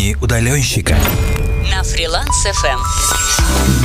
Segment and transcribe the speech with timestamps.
[0.00, 0.96] Дни удаленщика
[1.70, 2.78] на фриланс FM.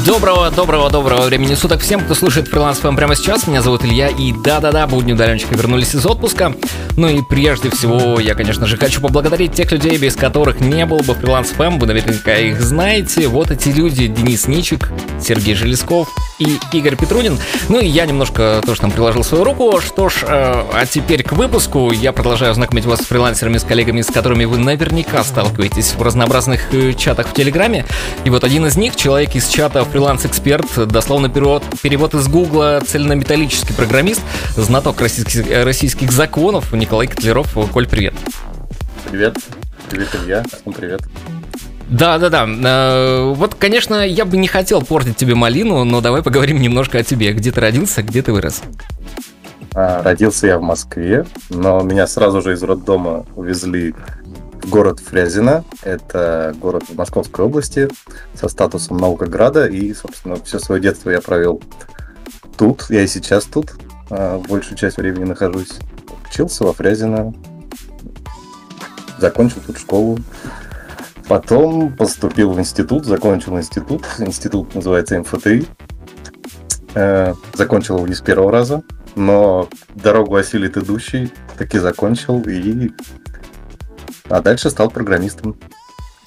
[0.06, 3.48] Доброго, доброго, доброго времени суток всем, кто слушает фриланс FM прямо сейчас.
[3.48, 6.56] Меня зовут Илья, и да-да-да, будни удаленщика вернулись из отпуска.
[6.96, 11.04] Ну и прежде всего, я, конечно же, хочу поблагодарить тех людей, без которых не было
[11.04, 11.80] бы фриланс FM.
[11.80, 13.28] Вы наверняка их знаете.
[13.28, 14.92] Вот эти люди, Денис Ничик,
[15.22, 16.08] Сергей Желесков
[16.40, 17.40] и Игорь Петрунин.
[17.70, 19.80] Ну и я немножко тоже там приложил свою руку.
[19.82, 21.92] Что ж, э, а теперь к выпуску.
[21.92, 26.74] Я продолжаю знакомить вас с фрилансерами, с коллегами, с которыми вы наверняка сталкиваетесь в разнообразных
[26.74, 27.86] э, чатах в Телеграме.
[28.24, 33.76] И вот один из них, человек из чата фриланс-эксперт, дословно перевод, перевод из Гугла, цельнометаллический
[33.76, 34.22] программист,
[34.56, 37.56] знаток российских, э, российских законов, Николай Котлеров.
[37.72, 38.14] Коль, привет.
[39.10, 39.38] Привет.
[39.90, 40.44] Привет, Илья.
[40.44, 41.02] Всем привет.
[41.90, 43.24] Да, да, да.
[43.36, 47.32] Вот, конечно, я бы не хотел портить тебе малину, но давай поговорим немножко о тебе.
[47.34, 48.64] Где ты родился, где ты вырос?
[49.76, 53.94] А, родился я в Москве, но меня сразу же из роддома увезли
[54.64, 55.64] в город Фрязино.
[55.84, 57.90] Это город в Московской области
[58.34, 59.68] со статусом Наукограда.
[59.68, 61.62] И, собственно, все свое детство я провел
[62.58, 62.86] тут.
[62.90, 63.74] Я и сейчас тут.
[64.10, 65.78] А, большую часть времени нахожусь.
[66.30, 67.34] Учился во Фрязино.
[69.20, 70.20] Закончил тут школу.
[71.28, 74.06] Потом поступил в институт, закончил институт.
[74.20, 75.66] Институт называется МФТИ.
[76.94, 78.84] Э, закончил его не с первого раза,
[79.16, 82.92] но дорогу осилит идущий, таки закончил и...
[84.30, 85.58] А дальше стал программистом.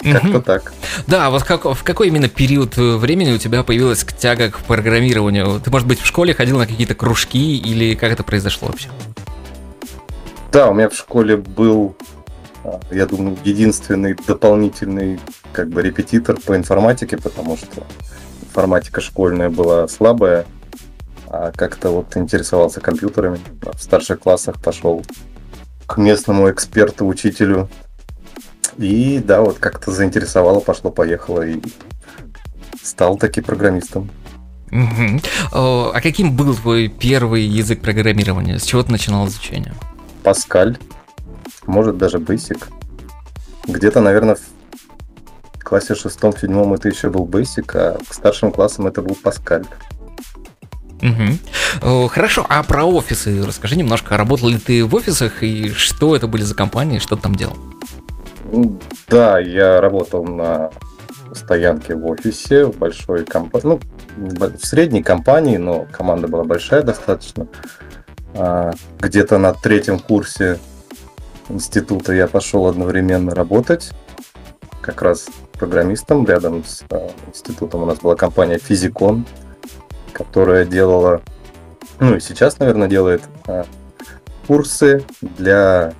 [0.01, 0.41] Как-то угу.
[0.41, 0.71] так.
[1.07, 5.59] Да, а вот как, в какой именно период времени у тебя появилась тяга к программированию?
[5.59, 8.89] Ты, может быть, в школе ходил на какие-то кружки или как это произошло вообще?
[10.51, 11.95] Да, у меня в школе был
[12.91, 15.19] я думаю, единственный дополнительный
[15.53, 17.83] как бы репетитор по информатике, потому что
[18.41, 20.45] информатика школьная была слабая,
[21.27, 23.39] а как-то вот интересовался компьютерами.
[23.61, 25.03] В старших классах пошел
[25.85, 27.69] к местному эксперту, учителю.
[28.77, 31.61] И да, вот как-то заинтересовало, пошло-поехало и
[32.81, 34.09] стал таки программистом.
[34.71, 35.21] Угу.
[35.51, 38.59] А каким был твой первый язык программирования?
[38.59, 39.73] С чего ты начинал изучение?
[40.23, 40.77] Паскаль
[41.69, 42.61] может даже Basic.
[43.67, 49.17] Где-то, наверное, в классе шестом-седьмом это еще был Basic, а к старшим классам это был
[49.23, 49.65] Pascal.
[51.01, 52.09] Угу.
[52.09, 54.17] Хорошо, а про офисы расскажи немножко.
[54.17, 57.55] Работал ли ты в офисах и что это были за компании, что ты там делал?
[59.07, 60.71] Да, я работал на
[61.33, 63.79] стоянке в офисе, в большой компании, ну,
[64.17, 67.47] в средней компании, но команда была большая достаточно.
[68.33, 70.59] А, где-то на третьем курсе
[71.49, 73.91] института я пошел одновременно работать,
[74.81, 76.25] как раз программистом.
[76.25, 79.25] Рядом с э, институтом у нас была компания Физикон,
[80.13, 81.21] которая делала,
[81.99, 83.63] ну и сейчас, наверное, делает э,
[84.47, 85.93] курсы для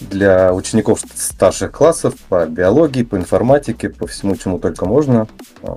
[0.00, 5.26] для учеников старших классов по биологии, по информатике, по всему, чему только можно.
[5.62, 5.76] Э,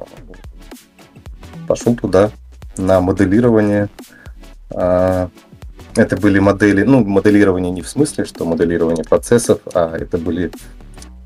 [1.68, 2.32] пошел туда
[2.78, 3.90] на моделирование
[4.72, 5.28] э,
[5.96, 10.52] это были модели, ну, моделирование не в смысле, что моделирование процессов, а это были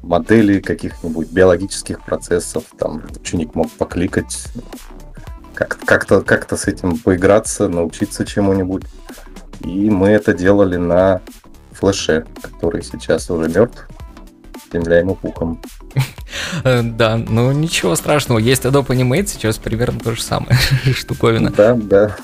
[0.01, 2.63] модели каких-нибудь биологических процессов.
[2.77, 4.47] Там ученик мог покликать,
[5.53, 8.83] как-то как с этим поиграться, научиться чему-нибудь.
[9.61, 11.21] И мы это делали на
[11.71, 13.87] флеше, который сейчас уже мертв
[14.73, 15.61] земля ему пухом.
[16.63, 18.39] Э, да, ну ничего страшного.
[18.39, 20.57] Есть Adobe Animate, сейчас примерно то же самое
[20.93, 21.51] штуковина.
[21.51, 22.15] Да, да.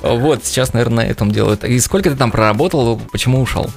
[0.00, 1.64] Вот, сейчас, наверное, на этом делают.
[1.64, 3.68] И сколько ты там проработал, почему ушел?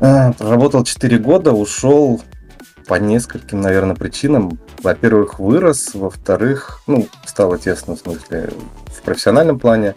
[0.00, 2.22] А, проработал 4 года, ушел
[2.86, 4.58] по нескольким, наверное, причинам.
[4.82, 8.50] Во-первых, вырос, во-вторых, ну, стало тесно, в смысле,
[8.86, 9.94] в профессиональном плане,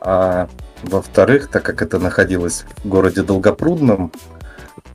[0.00, 0.48] а
[0.82, 4.12] во-вторых, так как это находилось в городе Долгопрудном,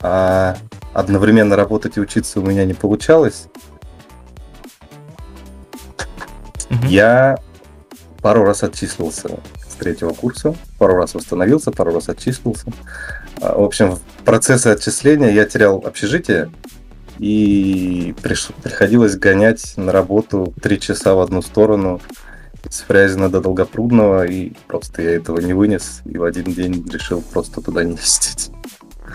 [0.02, 0.58] а
[0.94, 3.48] одновременно работать и учиться у меня не получалось.
[6.70, 6.88] Угу.
[6.88, 7.38] Я
[8.22, 12.68] пару раз отчислился с третьего курса, пару раз восстановился, пару раз отчислился.
[13.42, 16.52] А, в общем, в процессе отчисления я терял общежитие,
[17.20, 18.50] и приш...
[18.64, 22.02] приходилось гонять на работу три часа в одну сторону
[22.70, 27.22] с Фрязина до Долгопрудного, и просто я этого не вынес, и в один день решил
[27.22, 28.52] просто туда не ездить.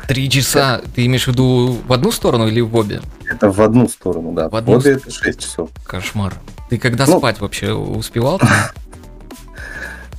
[0.09, 3.01] Три часа, ты имеешь в виду в одну сторону или в обе?
[3.29, 4.49] Это в одну сторону, да.
[4.49, 5.71] В одну обе это 6 часов.
[5.85, 6.35] Кошмар.
[6.71, 8.41] Ты когда ну, спать вообще успевал?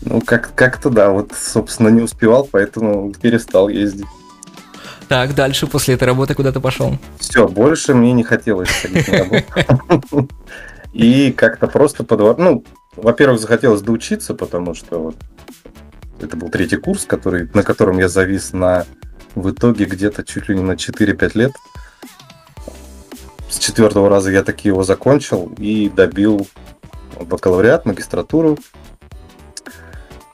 [0.01, 4.06] Ну, как- как-то да, вот, собственно, не успевал, поэтому перестал ездить.
[5.10, 6.98] Так, дальше после этой работы куда ты пошел?
[7.19, 10.30] Все, больше мне не хотелось ходить на работу.
[10.94, 12.38] И как-то просто подвор...
[12.38, 12.63] Ну,
[12.95, 15.16] во-первых, захотелось доучиться, потому что вот
[16.22, 18.86] это был третий курс, который, на котором я завис на
[19.36, 21.52] в итоге где-то чуть ли не на 4-5 лет.
[23.50, 26.48] с четвертого раза я таки его закончил и добил
[27.20, 28.58] бакалавриат, магистратуру.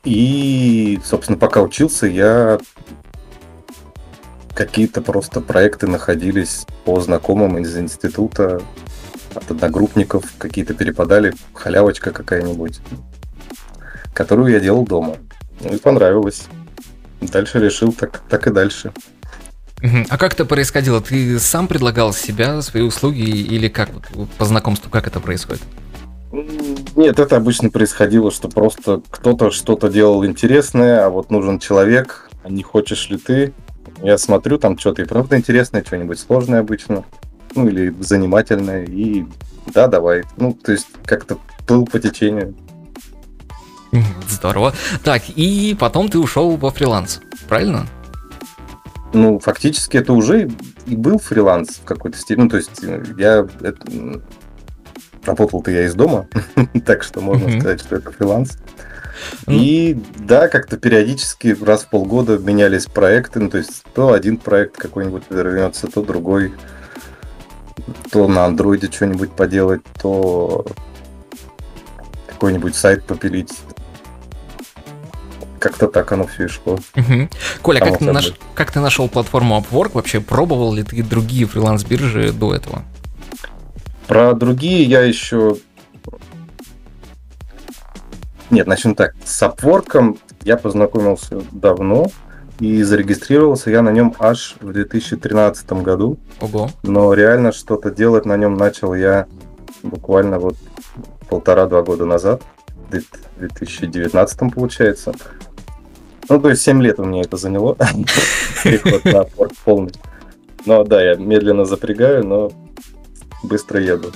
[0.04, 2.60] И, собственно, пока учился, я
[4.54, 8.62] какие-то просто проекты находились по знакомым из института,
[9.34, 12.80] от одногруппников, какие-то перепадали, халявочка какая-нибудь,
[14.14, 15.18] которую я делал дома.
[15.62, 16.44] Ну и понравилось.
[17.32, 18.92] Дальше решил так, так и дальше.
[20.10, 21.02] А как это происходило?
[21.02, 23.90] Ты сам предлагал себя, свои услуги или как
[24.38, 25.64] по знакомству, как это происходит?
[26.96, 32.50] Нет, это обычно происходило, что просто кто-то что-то делал интересное, а вот нужен человек, а
[32.50, 33.54] не хочешь ли ты?
[34.02, 37.04] Я смотрю, там что-то и правда интересное, что-нибудь сложное обычно,
[37.54, 39.26] ну или занимательное, и
[39.74, 40.24] да, давай.
[40.38, 41.38] Ну, то есть как-то
[41.68, 42.56] плыл по течению.
[44.28, 44.74] Здорово.
[45.04, 47.88] Так, и потом ты ушел во фриланс, правильно?
[49.14, 50.50] Ну, фактически это уже
[50.88, 52.46] и был фриланс в какой-то степени.
[52.46, 54.22] Ну, то есть э, я это,
[55.24, 56.28] работал-то я из дома,
[56.86, 57.60] так что можно mm-hmm.
[57.60, 58.58] сказать, что это фриланс.
[59.46, 59.54] Mm-hmm.
[59.54, 64.78] И да, как-то периодически раз в полгода менялись проекты, ну, то есть то один проект
[64.78, 66.54] какой-нибудь вернется, то другой,
[68.12, 70.66] то на андроиде что-нибудь поделать, то
[72.28, 73.54] какой-нибудь сайт попилить.
[75.64, 76.74] Как-то так оно все и шло.
[76.74, 77.30] Угу.
[77.62, 78.34] Коля, как ты, наш...
[78.54, 79.92] как ты нашел платформу Upwork?
[79.94, 82.82] Вообще пробовал ли ты другие фриланс-биржи до этого?
[84.06, 85.56] Про другие я еще...
[88.50, 89.16] Нет, начнем так.
[89.24, 92.08] С Upwork я познакомился давно,
[92.60, 96.20] и зарегистрировался я на нем аж в 2013 году.
[96.42, 96.72] Ого.
[96.84, 99.28] Но реально что-то делать на нем начал я
[99.82, 100.58] буквально вот
[101.30, 102.42] полтора-два года назад,
[102.90, 105.14] в 2019 получается.
[106.30, 107.76] Ну, то есть 7 лет у меня это заняло.
[108.64, 109.92] Переход на Upwork полный.
[110.66, 112.52] Но да, я медленно запрягаю, но
[113.44, 114.12] быстро еду.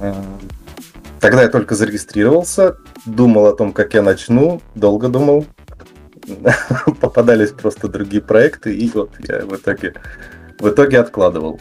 [0.00, 0.14] Э,
[1.20, 5.44] тогда я только зарегистрировался, думал о том, как я начну, долго думал.
[7.00, 9.94] Попадались просто другие проекты, и вот я в итоге,
[10.58, 11.60] в итоге откладывал.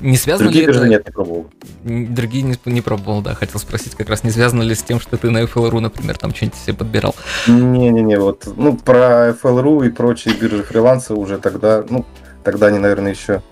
[0.00, 0.88] Не связано Другие ли это...
[0.88, 1.50] нет, не пробовал.
[1.82, 5.16] Другие не, не пробовал, да, хотел спросить, как раз не связано ли с тем, что
[5.16, 7.14] ты на FLRU, например, там что-нибудь себе подбирал?
[7.46, 12.04] Не-не-не, вот, ну, про FLRU и прочие биржи фриланса уже тогда, ну,
[12.44, 13.42] тогда они, наверное, еще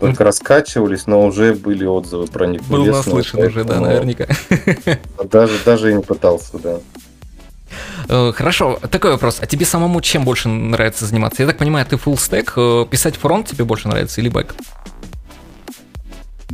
[0.00, 2.62] только раскачивались, но уже были отзывы про них.
[2.64, 4.26] Был наслышан уже, да, наверняка.
[5.30, 6.80] Даже, даже и не пытался, да.
[8.08, 9.38] Э, хорошо, такой вопрос.
[9.40, 11.42] А тебе самому чем больше нравится заниматься?
[11.42, 14.54] Я так понимаю, ты full stack, э, писать фронт тебе больше нравится или бэк?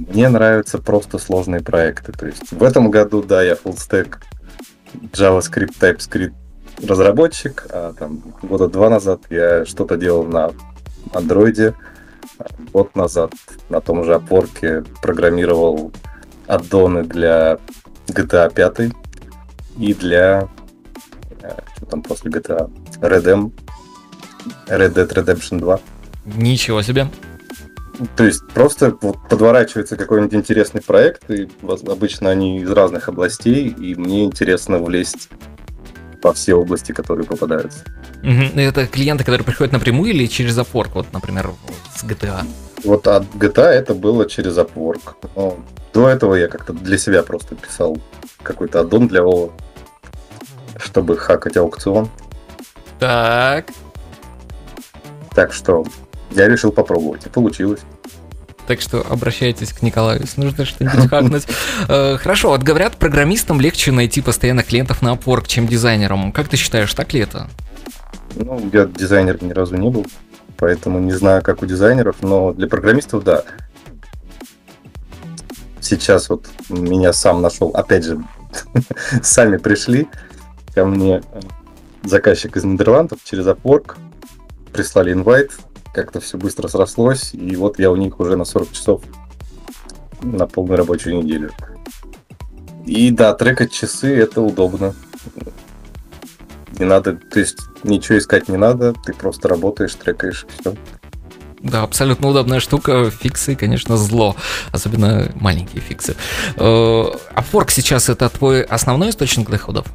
[0.08, 2.12] Мне нравятся просто сложные проекты.
[2.12, 4.16] То есть в этом году, да, я full stack
[5.12, 6.34] JavaScript, TypeScript
[6.86, 10.52] разработчик, а там года два назад я что-то делал на
[11.12, 11.74] андроиде,
[12.72, 13.32] год назад
[13.68, 15.92] на том же опорке программировал
[16.46, 17.58] аддоны для
[18.06, 18.92] GTA 5
[19.78, 20.48] и для
[21.42, 23.52] э, что там после GTA Red, M,
[24.66, 25.80] Red Dead Redemption 2.
[26.36, 27.08] Ничего себе.
[28.16, 33.94] То есть просто вот подворачивается какой-нибудь интересный проект, и обычно они из разных областей, и
[33.94, 35.28] мне интересно влезть
[36.22, 37.80] по все области, которые попадаются.
[38.22, 38.60] Угу.
[38.60, 41.50] Это клиенты, которые приходят напрямую или через Upwork, вот, например,
[41.94, 42.44] с GTA?
[42.84, 45.16] Вот от GTA это было через Upwork.
[45.34, 45.58] Но
[45.92, 47.98] до этого я как-то для себя просто писал
[48.42, 49.52] какой-то аддон для Вова,
[50.76, 52.08] чтобы хакать аукцион.
[52.98, 53.66] Так.
[55.34, 55.84] Так что
[56.30, 57.80] я решил попробовать, и получилось.
[58.66, 61.46] Так что обращайтесь к Николаю, если нужно что-нибудь хакнуть.
[61.88, 66.32] Э, хорошо, вот говорят, программистам легче найти постоянно клиентов на Upwork, чем дизайнерам.
[66.32, 67.48] Как ты считаешь, так ли это?
[68.34, 70.06] Ну, я дизайнер ни разу не был,
[70.58, 73.42] поэтому не знаю, как у дизайнеров, но для программистов, да.
[75.80, 78.22] Сейчас вот меня сам нашел, опять же,
[79.22, 80.08] сами пришли
[80.74, 81.22] ко мне
[82.04, 83.96] заказчик из Нидерландов через Upwork,
[84.72, 85.52] прислали инвайт,
[86.02, 89.02] как-то все быстро срослось, и вот я у них уже на 40 часов
[90.22, 91.50] на полную рабочую неделю.
[92.86, 94.94] И да, трекать часы это удобно.
[96.78, 100.74] Не надо, то есть ничего искать не надо, ты просто работаешь, трекаешь, все.
[101.60, 103.10] Да, абсолютно удобная штука.
[103.10, 104.36] Фиксы, конечно, зло.
[104.70, 106.14] Особенно маленькие фиксы.
[106.56, 109.86] Upwork э, сейчас это твой основной источник доходов?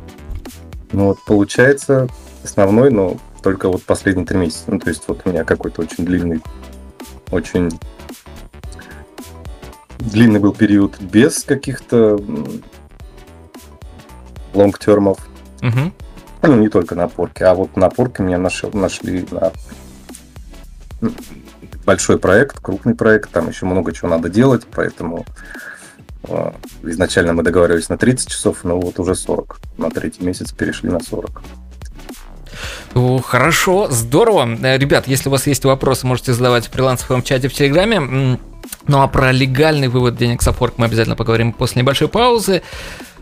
[0.92, 2.10] Ну вот получается
[2.44, 4.64] основной, но только вот последние три месяца.
[4.68, 6.42] Ну, то есть вот у меня какой-то очень длинный,
[7.30, 7.70] очень
[10.00, 12.20] длинный был период без каких-то
[14.54, 15.20] лонгтермов.
[15.62, 15.92] Угу.
[16.44, 19.52] Ну, не только на порке, а вот на порке меня нашел, нашли на
[21.86, 25.26] большой проект, крупный проект, там еще много чего надо делать, поэтому
[26.24, 26.52] э,
[26.84, 29.60] изначально мы договаривались на 30 часов, но вот уже 40.
[29.78, 31.42] На третий месяц перешли на 40.
[32.94, 34.58] Хорошо, здорово.
[34.62, 38.38] Э, ребят, если у вас есть вопросы, можете задавать в фрилансовом чате в Телеграме.
[38.88, 42.62] Ну а про легальный вывод денег с Upwork мы обязательно поговорим после небольшой паузы.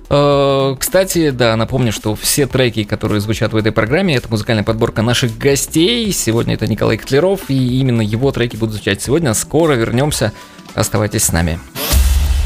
[0.09, 5.01] Э, кстати, да, напомню, что все треки, которые звучат в этой программе, это музыкальная подборка
[5.01, 6.11] наших гостей.
[6.11, 9.33] Сегодня это Николай Котлеров, и именно его треки будут звучать сегодня.
[9.33, 10.33] Скоро вернемся.
[10.75, 11.59] Оставайтесь с нами.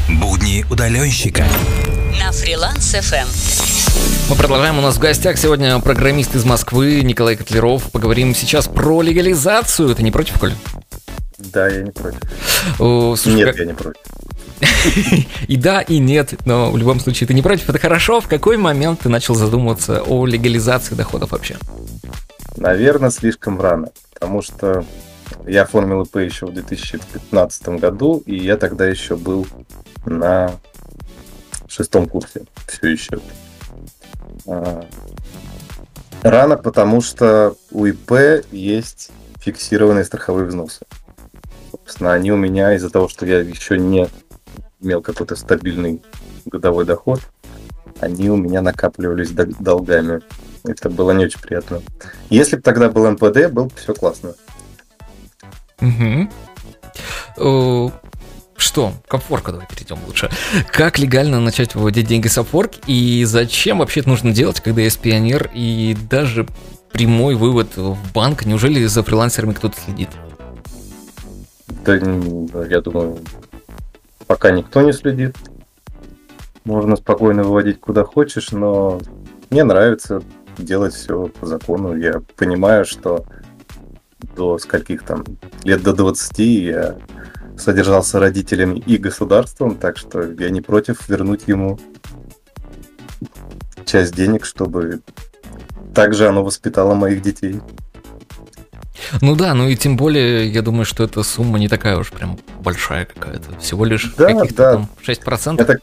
[0.08, 1.44] Будни удаленщика
[2.20, 3.75] на фриланс FM.
[4.28, 4.76] Мы продолжаем.
[4.78, 7.92] У нас в гостях сегодня программист из Москвы Николай Котлеров.
[7.92, 9.94] Поговорим сейчас про легализацию.
[9.94, 10.52] Ты не против, Коль?
[11.38, 12.20] Да, я не против.
[12.80, 13.56] О, слушай, Нет, как...
[13.58, 14.02] я не против.
[15.46, 18.20] И да, и нет, но в любом случае ты не против, это хорошо.
[18.20, 21.56] В какой момент ты начал задумываться о легализации доходов вообще?
[22.56, 24.84] Наверное, слишком рано, потому что
[25.46, 29.46] я оформил ИП еще в 2015 году, и я тогда еще был
[30.06, 30.52] на
[31.68, 33.20] шестом курсе все еще.
[34.46, 34.86] А,
[36.22, 40.84] рано, потому что у ИП есть фиксированные страховые взносы.
[41.70, 44.08] Собственно, они у меня из-за того, что я еще не
[44.80, 46.02] имел какой-то стабильный
[46.44, 47.20] годовой доход,
[48.00, 50.20] они у меня накапливались долгами.
[50.64, 51.80] Это было не очень приятно.
[52.28, 54.34] Если бы тогда был МПД, было бы все классно.
[55.80, 56.28] Угу.
[58.56, 58.92] Что?
[59.06, 60.30] К давай перейдем лучше.
[60.72, 64.98] Как легально начать выводить деньги с Upwork и зачем вообще это нужно делать, когда есть
[64.98, 66.46] пионер и даже
[66.92, 68.46] прямой вывод в банк?
[68.46, 70.08] Неужели за фрилансерами кто-то следит?
[71.84, 73.18] Да, я думаю,
[74.26, 75.36] пока никто не следит.
[76.64, 79.00] Можно спокойно выводить куда хочешь, но
[79.50, 80.22] мне нравится
[80.58, 81.94] делать все по закону.
[81.94, 83.24] Я понимаю, что
[84.36, 85.24] до скольких там
[85.62, 86.96] лет до 20 я
[87.58, 91.78] содержался родителями и государством, так что я не против вернуть ему
[93.84, 95.00] часть денег, чтобы
[95.94, 97.60] также оно воспитало моих детей.
[99.20, 102.38] Ну да, ну и тем более, я думаю, что эта сумма не такая уж прям
[102.60, 103.58] большая какая-то.
[103.60, 104.72] Всего лишь да, каких-то да.
[104.72, 105.60] там 6%.
[105.60, 105.78] Это,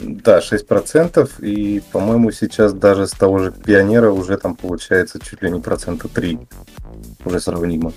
[0.00, 1.44] да, 6%.
[1.44, 6.08] И, по-моему, сейчас даже с того же пионера уже там получается чуть ли не процента
[6.08, 6.38] 3.
[7.24, 7.92] Уже сравнимо.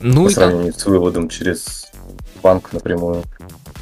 [0.00, 0.80] Ну, по сравнению там...
[0.80, 1.86] с выводом через
[2.42, 3.22] банк напрямую.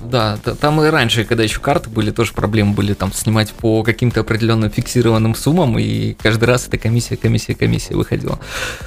[0.00, 4.20] Да, там и раньше, когда еще карты были, тоже проблемы были там снимать по каким-то
[4.20, 8.38] определенным фиксированным суммам, и каждый раз эта комиссия, комиссия, комиссия выходила.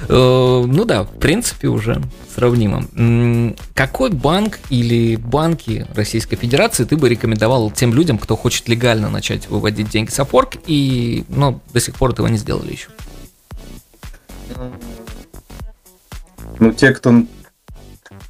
[0.08, 2.02] Э, ну да, в принципе, уже
[2.34, 2.84] сравнимо.
[3.74, 9.48] Какой банк или банки Российской Федерации ты бы рекомендовал тем людям, кто хочет легально начать
[9.48, 12.88] выводить деньги с Upwork, и, но до сих пор этого не сделали еще?
[16.58, 17.12] Ну, те, кто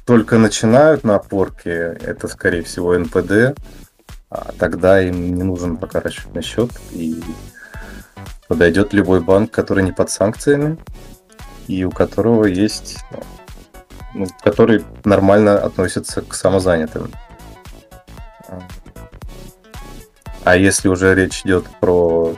[0.05, 3.57] только начинают на опорке, это, скорее всего, НПД,
[4.29, 7.21] а тогда им не нужен пока расчетный счет, и
[8.47, 10.77] подойдет любой банк, который не под санкциями,
[11.67, 12.97] и у которого есть,
[14.13, 17.11] ну, который нормально относится к самозанятым.
[20.43, 22.35] А если уже речь идет про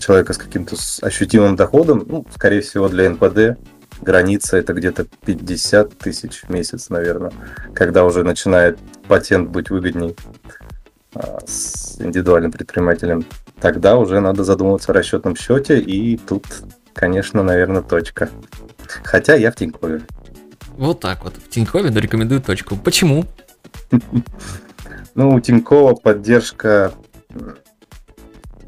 [0.00, 3.58] человека с каким-то ощутимым доходом, ну, скорее всего, для НПД
[4.00, 7.32] граница это где-то 50 тысяч в месяц, наверное,
[7.74, 10.16] когда уже начинает патент быть выгодней
[11.14, 13.24] а, с индивидуальным предпринимателем,
[13.60, 16.44] тогда уже надо задумываться о расчетном счете, и тут,
[16.92, 18.28] конечно, наверное, точка.
[19.02, 20.02] Хотя я в Тинькове.
[20.76, 21.34] Вот так вот.
[21.36, 22.76] В Тинькове рекомендую точку.
[22.76, 23.24] Почему?
[25.14, 26.92] Ну, у Тинькова поддержка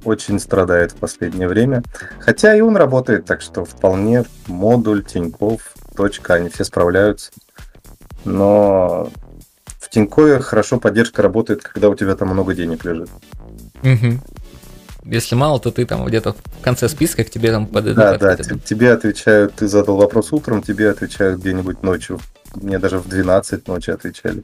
[0.08, 1.82] очень страдает в последнее время.
[2.20, 7.30] Хотя и он работает, так что вполне модуль, Тиньков, точка, они все справляются.
[8.24, 9.10] Но
[9.78, 13.08] в Тинькове хорошо поддержка работает, когда у тебя там много денег лежит.
[13.82, 14.20] Угу.
[15.04, 17.96] Если мало, то ты там где-то в конце списка к тебе там подойдут.
[17.96, 22.20] Да, да, тебе отвечают, ты задал вопрос утром, тебе отвечают где-нибудь ночью.
[22.54, 24.42] Мне даже в 12 ночи отвечали.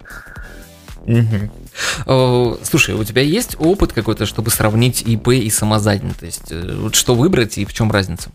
[1.07, 2.59] Угу.
[2.63, 6.51] Слушай, у тебя есть опыт какой-то, чтобы сравнить ИП и самозанятость?
[6.51, 8.31] Э, вот что выбрать и в чем разница?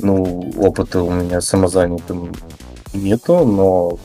[0.00, 2.34] Ну, опыта у меня самозанятым
[2.92, 3.98] нету, но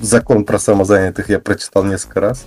[0.00, 2.44] закон про самозанятых я прочитал несколько раз.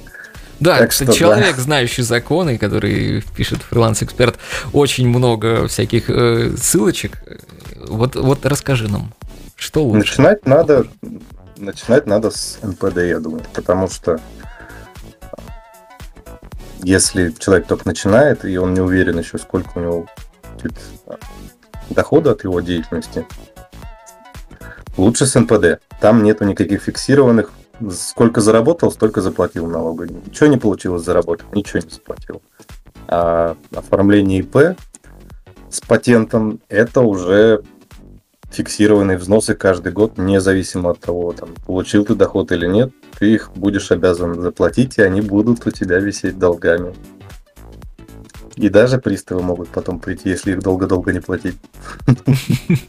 [0.59, 1.61] Да, так что, человек, да.
[1.61, 4.37] знающий законы, который пишет фриланс-эксперт,
[4.73, 7.23] очень много всяких э, ссылочек.
[7.87, 9.11] Вот, вот расскажи нам,
[9.55, 10.21] что лучше?
[10.21, 10.85] Начинать надо
[11.61, 14.19] начинать надо с НПД, я думаю, потому что
[16.83, 20.07] если человек только начинает, и он не уверен еще, сколько у него
[20.53, 20.79] будет
[21.89, 23.25] дохода от его деятельности,
[24.97, 25.81] Лучше с НПД.
[25.99, 27.51] Там нету никаких фиксированных.
[27.91, 30.07] Сколько заработал, столько заплатил налога.
[30.07, 32.41] Ничего не получилось заработать, ничего не заплатил.
[33.07, 34.77] А оформление ИП
[35.69, 37.63] с патентом это уже
[38.51, 43.51] фиксированные взносы каждый год, независимо от того, там, получил ты доход или нет, ты их
[43.55, 46.93] будешь обязан заплатить, и они будут у тебя висеть долгами.
[48.55, 51.57] И даже приставы могут потом прийти, если их долго-долго не платить.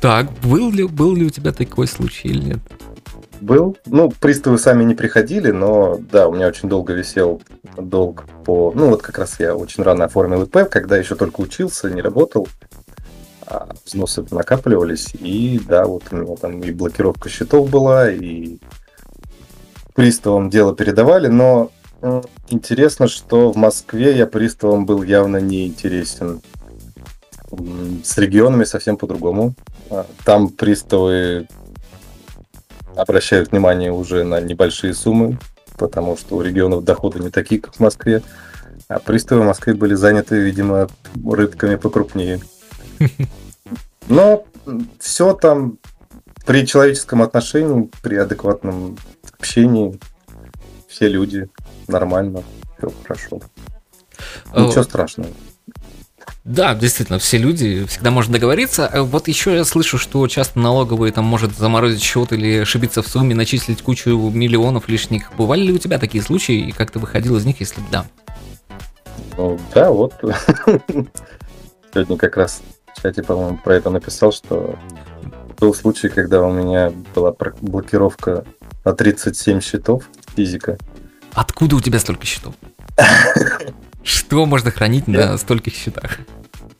[0.00, 2.58] Так, был ли, был ли у тебя такой случай или нет?
[3.40, 3.76] Был.
[3.86, 7.42] Ну, приставы сами не приходили, но да, у меня очень долго висел
[7.76, 8.72] долг по...
[8.74, 12.48] Ну, вот как раз я очень рано оформил ИП, когда еще только учился, не работал.
[13.84, 18.58] Взносы накапливались, и да, вот у меня там и блокировка счетов была, и
[19.94, 21.70] приставам дело передавали, но
[22.48, 26.40] интересно, что в Москве я приставом был явно не интересен.
[28.04, 29.54] С регионами совсем по-другому.
[29.90, 31.48] А, там приставы
[32.94, 35.38] обращают внимание уже на небольшие суммы,
[35.78, 38.22] потому что у регионов доходы не такие, как в Москве.
[38.88, 40.88] А приставы в Москве были заняты, видимо,
[41.24, 42.40] рыбками покрупнее.
[44.08, 44.44] Но
[44.98, 45.78] все там
[46.46, 48.96] при человеческом отношении, при адекватном
[49.38, 49.98] общении,
[50.88, 51.48] все люди
[51.88, 52.42] нормально,
[52.78, 53.40] все хорошо.
[54.54, 55.30] Ничего страшного.
[56.44, 58.86] Да, действительно, все люди, всегда можно договориться.
[58.86, 63.08] А вот еще я слышу, что часто налоговые там может заморозить счет или ошибиться в
[63.08, 65.30] сумме, начислить кучу миллионов лишних.
[65.36, 68.06] Бывали ли у тебя такие случаи, и как ты выходил из них, если да?
[69.36, 70.14] Ну, да, вот.
[71.92, 72.62] Сегодня как раз
[73.02, 74.78] чате, по-моему, про это написал, что
[75.58, 78.44] был случай, когда у меня была блокировка
[78.84, 80.04] на 37 счетов
[80.36, 80.78] физика.
[81.32, 82.54] Откуда у тебя столько счетов?
[84.02, 86.18] Что можно хранить на стольких счетах?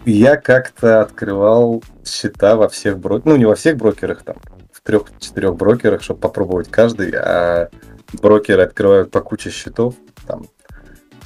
[0.05, 4.37] Я как-то открывал счета во всех брокерах, ну не во всех брокерах, там,
[4.73, 7.69] в трех-четырех брокерах, чтобы попробовать каждый, а
[8.15, 9.95] брокеры открывают по куче счетов,
[10.27, 10.47] там,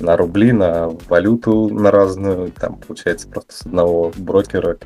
[0.01, 4.79] на рубли, на валюту, на разную, там, получается, просто с одного брокера,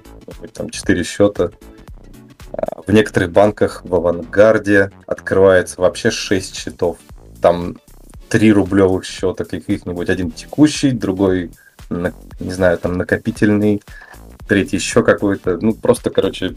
[0.53, 1.51] там, четыре счета.
[2.53, 6.99] А в некоторых банках в Авангарде открывается вообще 6 счетов.
[7.40, 7.77] Там
[8.29, 10.09] три рублевых счета каких-нибудь.
[10.09, 11.53] Один текущий, другой,
[11.90, 13.83] не знаю, там накопительный,
[14.47, 15.59] третий еще какой-то.
[15.61, 16.57] Ну, просто, короче,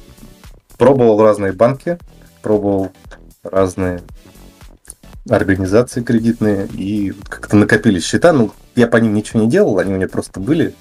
[0.78, 1.98] пробовал разные банки,
[2.42, 2.92] пробовал
[3.44, 4.02] разные
[5.30, 8.34] организации кредитные, и как-то накопились счета.
[8.34, 10.74] Ну, я по ним ничего не делал, они у меня просто были.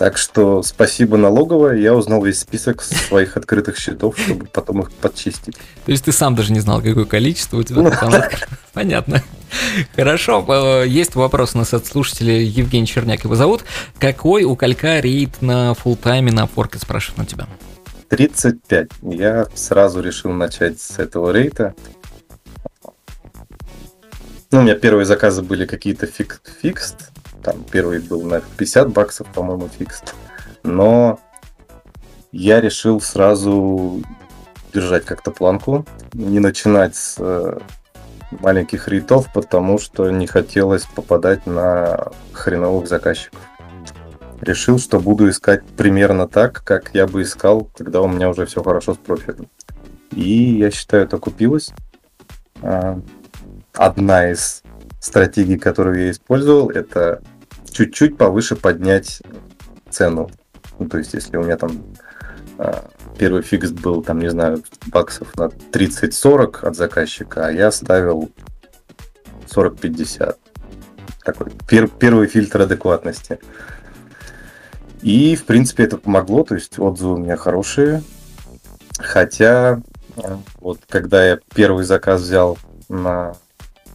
[0.00, 5.58] Так что спасибо налоговая, я узнал весь список своих открытых счетов, чтобы потом их подчистить.
[5.84, 8.14] То есть ты сам даже не знал, какое количество у тебя там
[8.72, 9.22] Понятно.
[9.94, 13.64] Хорошо, э, есть вопрос у нас от слушателя Евгений Черняк его зовут.
[13.98, 17.46] Какой у Калька рейд на фултайме на форке, спрашивает на тебя?
[18.08, 18.88] 35.
[19.02, 21.74] Я сразу решил начать с этого рейта.
[24.52, 29.28] Ну, у меня первые заказы были какие-то фикс fixed, там первый был на 50 баксов,
[29.32, 30.02] по-моему, фикс.
[30.64, 31.20] Но
[32.32, 34.02] я решил сразу
[34.74, 37.58] держать как-то планку, не начинать с э,
[38.32, 43.40] маленьких рейтов, потому что не хотелось попадать на хреновых заказчиков.
[44.40, 48.62] Решил, что буду искать примерно так, как я бы искал, когда у меня уже все
[48.64, 49.48] хорошо с профилем.
[50.10, 51.70] И я считаю, это купилось.
[53.74, 54.62] Одна из
[55.00, 57.22] стратегий, которую я использовал, это
[57.70, 59.22] чуть-чуть повыше поднять
[59.88, 60.30] цену.
[60.78, 61.70] Ну, то есть, если у меня там
[62.58, 62.84] а,
[63.18, 68.30] первый фикс был, там, не знаю, баксов на 30-40 от заказчика, а я ставил
[69.46, 70.36] 40-50.
[71.24, 73.38] Такой пер, первый фильтр адекватности.
[75.02, 78.02] И, в принципе, это помогло, то есть отзывы у меня хорошие.
[78.98, 79.80] Хотя,
[80.58, 83.34] вот когда я первый заказ взял на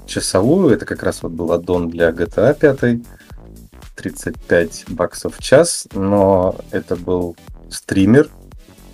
[0.06, 3.02] часовую, это как раз вот был аддон для GTA 5,
[3.96, 7.36] 35 баксов в час, но это был
[7.70, 8.30] стример,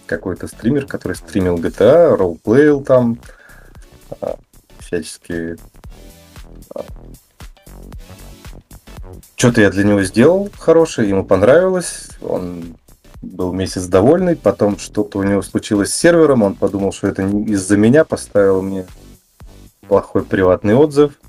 [0.06, 3.20] какой-то стример, который стримил GTA, ролплеил там,
[4.20, 4.38] а,
[4.80, 5.58] всячески...
[6.76, 6.84] А,
[9.36, 12.76] Что-то я для него сделал хорошее, ему понравилось, он
[13.22, 17.78] был месяц довольный, потом что-то у него случилось с сервером, он подумал, что это из-за
[17.78, 18.86] меня, поставил мне
[19.92, 21.20] плохой приватный отзыв,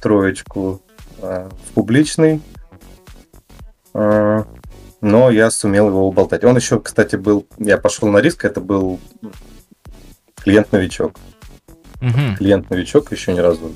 [0.00, 0.80] троечку
[1.18, 2.40] э, в публичный,
[3.92, 4.44] э,
[5.02, 6.44] но я сумел его уболтать.
[6.44, 8.98] Он еще, кстати, был, я пошел на риск, это был
[10.36, 11.12] клиент-новичок.
[12.00, 12.36] Угу.
[12.38, 13.74] Клиент-новичок еще ни разу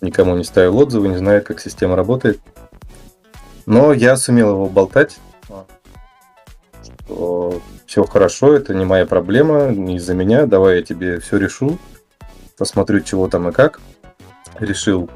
[0.00, 2.38] никому не ставил отзывы, не знает, как система работает.
[3.66, 5.18] Но я сумел его болтать,
[6.84, 11.80] что все хорошо, это не моя проблема, не из-за меня, давай я тебе все решу,
[12.60, 13.80] посмотрю, чего там и как.
[14.58, 15.08] Решил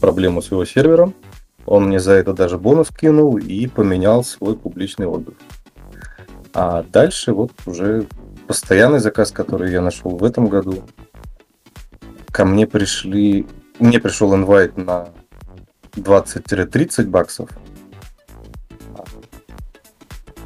[0.00, 1.14] проблему с его сервером,
[1.66, 5.34] он мне за это даже бонус кинул и поменял свой публичный отзыв.
[6.54, 8.06] А дальше вот уже
[8.46, 10.84] постоянный заказ, который я нашел в этом году.
[12.30, 13.46] Ко мне пришли...
[13.80, 15.08] Мне пришел инвайт на
[15.96, 17.50] 20-30 баксов.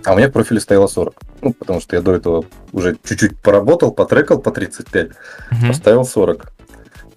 [0.05, 1.26] А у меня в профиле стояло 40.
[1.43, 5.15] Ну, потому что я до этого уже чуть-чуть поработал, потрекал по 35, угу.
[5.69, 6.53] поставил 40.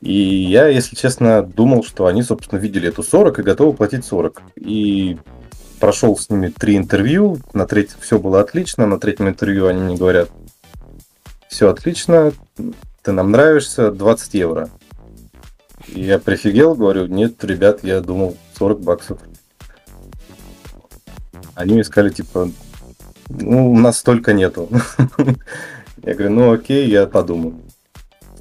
[0.01, 4.41] И я, если честно, думал, что они, собственно, видели эту 40 и готовы платить 40.
[4.55, 5.17] И
[5.79, 9.95] прошел с ними три интервью, на третьем все было отлично, на третьем интервью они мне
[9.95, 10.29] говорят,
[11.47, 12.31] все отлично,
[13.01, 14.69] ты нам нравишься, 20 евро.
[15.87, 19.19] И я прифигел, говорю, нет, ребят, я думал 40 баксов.
[21.55, 22.51] Они мне сказали, типа,
[23.29, 24.69] ну, у нас столько нету.
[26.03, 27.59] Я говорю, ну окей, я подумаю.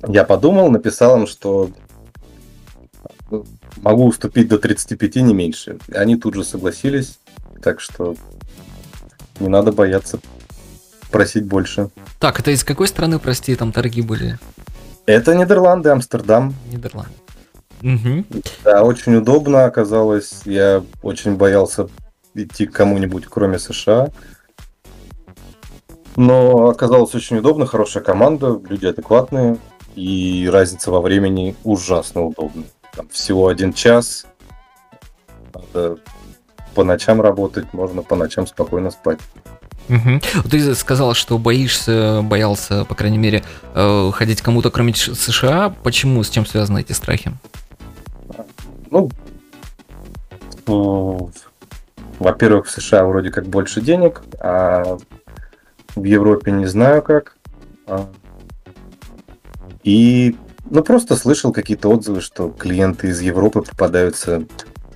[0.07, 1.71] Я подумал, написал им, что
[3.31, 3.45] ну,
[3.79, 5.79] могу уступить до 35, не меньше.
[5.93, 7.19] Они тут же согласились,
[7.61, 8.15] так что
[9.41, 10.21] не надо бояться
[11.11, 11.91] просить больше.
[12.21, 14.39] Так, это из какой страны, прости, там торги были?
[15.07, 16.55] Это Нидерланды, Амстердам.
[16.71, 17.13] Нидерланды.
[17.83, 18.25] Угу.
[18.65, 20.43] Да, очень удобно оказалось.
[20.45, 21.89] Я очень боялся
[22.35, 24.11] идти к кому-нибудь, кроме США.
[26.19, 29.57] Но оказалось очень удобно, хорошая команда, люди адекватные,
[29.95, 32.67] и разница во времени ужасно удобная.
[32.93, 34.27] Там всего один час,
[35.55, 35.99] надо
[36.75, 39.21] по ночам работать, можно по ночам спокойно спать.
[39.89, 40.49] Угу.
[40.51, 43.45] Ты сказал, что боишься, боялся, по крайней мере,
[43.77, 45.73] э, ходить кому-то, кроме США.
[45.85, 46.25] Почему?
[46.25, 47.31] С чем связаны эти страхи?
[48.91, 49.09] Ну,
[52.19, 54.99] во-первых, в США вроде как больше денег, а
[55.99, 57.37] в Европе не знаю как.
[57.87, 58.09] А.
[59.83, 60.37] И
[60.71, 64.45] ну просто слышал какие-то отзывы, что клиенты из Европы попадаются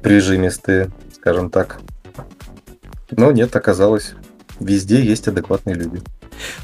[0.03, 1.81] прижимистые, скажем так.
[3.11, 4.15] Но нет, оказалось,
[4.59, 6.03] везде есть адекватные люди.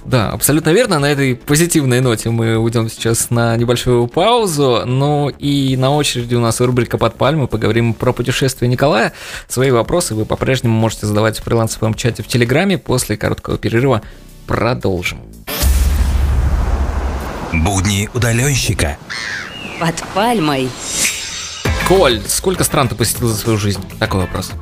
[0.04, 0.98] Да, абсолютно верно.
[0.98, 4.82] На этой позитивной ноте мы уйдем сейчас на небольшую паузу.
[4.86, 7.46] Ну и на очереди у нас рубрика «Под пальмы».
[7.46, 9.12] Поговорим про путешествие Николая.
[9.46, 12.78] Свои вопросы вы по-прежнему можете задавать в фрилансовом чате в Телеграме.
[12.78, 14.02] После короткого перерыва
[14.48, 15.20] продолжим.
[17.52, 18.96] Будни удаленщика.
[19.78, 20.70] Под пальмой.
[21.86, 23.82] Коль, сколько стран ты посетил за свою жизнь?
[23.98, 24.52] Такой вопрос.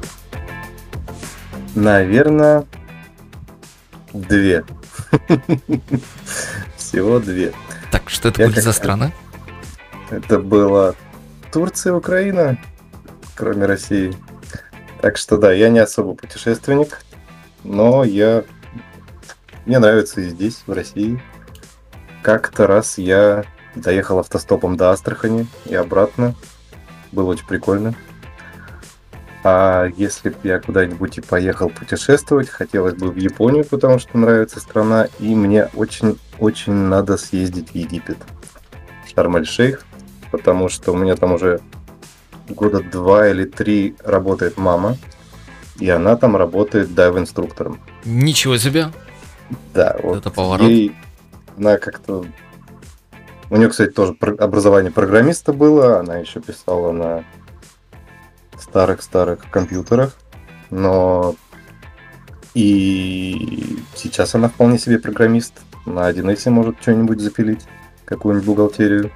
[1.75, 2.65] Наверное,
[4.13, 4.65] две.
[6.77, 7.53] Всего две.
[7.91, 9.13] Так, что это Я были за страны?
[10.11, 10.95] Это была
[11.53, 12.59] Турция, Украина,
[13.35, 14.15] кроме России.
[15.01, 17.03] Так что да, я не особо путешественник,
[17.63, 18.45] но я
[19.67, 21.21] мне нравится и здесь, в России.
[22.23, 26.35] Как-то раз я доехал автостопом до Астрахани и обратно.
[27.13, 27.95] Было очень прикольно.
[29.45, 34.59] А если бы я куда-нибудь и поехал путешествовать, хотелось бы в Японию, потому что нравится
[34.59, 38.19] страна, и мне очень-очень надо съездить в Египет.
[39.15, 39.85] Шарм-эль-Шейх,
[40.33, 41.61] потому что у меня там уже
[42.49, 44.97] года два или три работает мама,
[45.79, 47.81] и она там работает дайв-инструктором.
[48.05, 48.89] Ничего себе!
[49.75, 50.69] Да, вот это поворот.
[50.69, 50.95] Ей,
[51.57, 52.25] она как-то...
[53.49, 57.25] У нее, кстати, тоже образование программиста было, она еще писала на
[58.59, 60.17] старых-старых компьютерах,
[60.71, 61.37] но
[62.55, 65.61] и сейчас она вполне себе программист.
[65.85, 67.67] На 1С может что-нибудь запилить,
[68.05, 69.13] какую-нибудь бухгалтерию.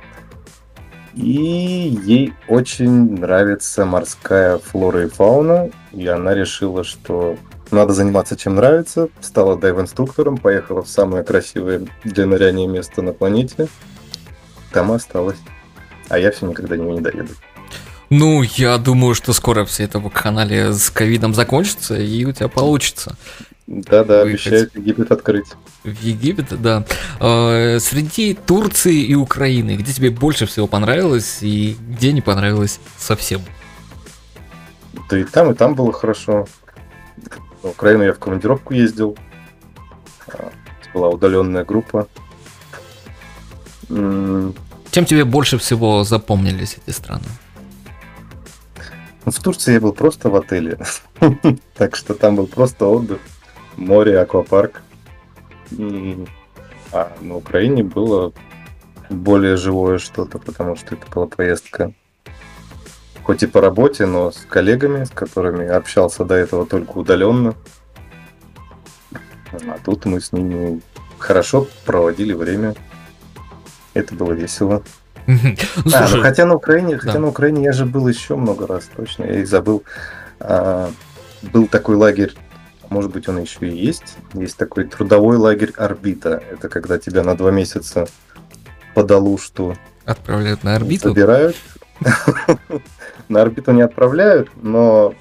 [1.14, 7.36] И ей очень нравится морская флора и фауна, и она решила, что
[7.70, 9.08] надо заниматься чем нравится.
[9.20, 13.68] Стала дайв-инструктором, поехала в самое красивое для ныряния место на планете.
[14.72, 15.38] Там осталась.
[16.08, 17.32] А я все никогда не, не доеду.
[18.10, 22.48] Ну, я думаю, что скоро все это в канале с ковидом закончится, и у тебя
[22.48, 23.16] получится.
[23.68, 25.46] Да-да, обещают Египет открыть.
[25.84, 26.84] В Египет, да.
[27.20, 33.42] А, среди Турции и Украины, где тебе больше всего понравилось и где не понравилось совсем?
[35.08, 36.48] Да и там, и там было хорошо.
[37.62, 39.16] В Украину я в командировку ездил.
[40.28, 40.50] А,
[40.94, 42.08] была удаленная группа.
[43.88, 47.24] Чем тебе больше всего запомнились эти страны?
[49.24, 50.78] В Турции я был просто в отеле.
[51.74, 53.20] так что там был просто отдых,
[53.76, 54.82] море, аквапарк.
[56.92, 58.32] А на Украине было
[59.10, 61.92] более живое что-то, потому что это была поездка
[63.30, 67.54] хоть и по работе, но с коллегами, с которыми общался до этого только удаленно.
[69.52, 70.80] А тут мы с ними
[71.16, 72.74] хорошо проводили время.
[73.94, 74.82] Это было весело.
[75.28, 75.36] Ну,
[75.94, 77.18] А, ну хотя на Украине, хотя да.
[77.20, 79.84] на Украине я же был еще много раз, точно, я и забыл.
[80.40, 80.90] А,
[81.52, 82.34] был такой лагерь,
[82.88, 84.16] может быть, он еще и есть.
[84.34, 86.42] Есть такой трудовой лагерь орбита.
[86.50, 88.08] Это когда тебя на два месяца
[88.92, 91.10] по Далушту отправляют на орбиту.
[91.10, 91.54] забирают.
[93.30, 95.14] На орбиту не отправляют, но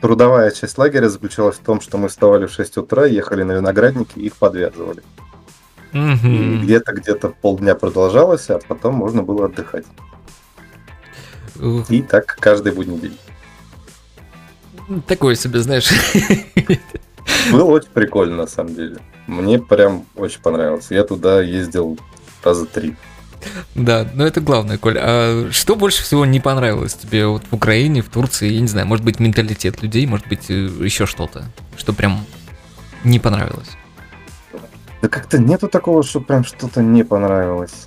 [0.00, 4.18] трудовая часть лагеря заключалась в том, что мы вставали в 6 утра, ехали на виноградники
[4.18, 5.02] и их подвязывали.
[5.92, 6.62] И Мгм.
[6.62, 9.84] где-то где-то полдня продолжалось, а потом можно было отдыхать.
[11.60, 13.18] Ух, И так каждый будний день.
[15.06, 15.90] Такое себе, знаешь.
[17.52, 18.96] Было очень прикольно, на самом деле.
[19.26, 20.86] Мне прям очень понравилось.
[20.90, 21.98] Я туда ездил
[22.42, 22.96] раза три.
[23.74, 24.98] Да, но это главное, Коль.
[24.98, 28.50] А что больше всего не понравилось тебе вот в Украине, в Турции?
[28.50, 31.44] Я не знаю, может быть, менталитет людей, может быть, э, еще что-то,
[31.76, 32.24] что прям
[33.04, 33.70] не понравилось.
[35.00, 37.86] Да как-то нету такого, что прям что-то не понравилось.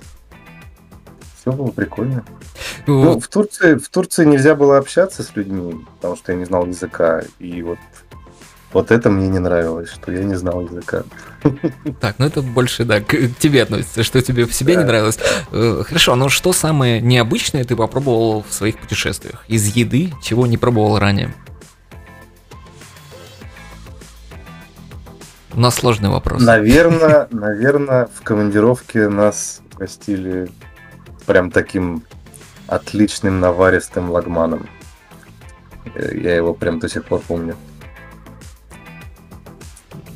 [1.40, 2.24] Все было прикольно.
[2.86, 6.66] Ну, в Турции, в Турции нельзя было общаться с людьми, потому что я не знал
[6.66, 7.22] языка.
[7.38, 7.78] И вот,
[8.72, 11.02] вот это мне не нравилось, что я не знал языка.
[12.00, 14.88] Так, ну это больше, да, к, к тебе относится, что тебе в себе не Да.
[14.88, 15.18] нравилось.
[15.52, 19.44] Э, Хорошо, но что самое необычное ты попробовал в своих путешествиях?
[19.48, 21.32] Из еды, чего не пробовал ранее?
[25.54, 26.42] У нас сложный вопрос.
[26.42, 30.48] Наверное, наверное, в командировке нас гостили
[31.24, 32.02] прям таким
[32.66, 34.68] отличным наваристым лагманом.
[35.94, 37.56] Э, Я его прям до сих пор помню.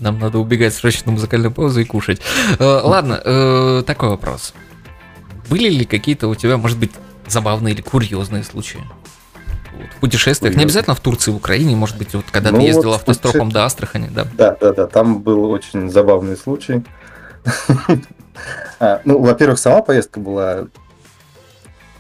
[0.00, 2.20] Нам надо убегать срочно на музыкальную паузу и кушать.
[2.58, 4.54] Э, Ладно, э, такой вопрос.
[5.48, 6.92] Были ли какие-то у тебя, может быть,
[7.26, 8.80] забавные или курьезные случаи?
[9.76, 12.64] Вот, в путешествиях, не обязательно в Турции, в Украине, может быть, вот когда Ну ты
[12.64, 14.26] ездил вот автостопом до Астрахани, да?
[14.34, 16.84] Да, да, да, там был очень забавный случай.
[18.78, 20.66] А, Ну, во-первых, сама поездка была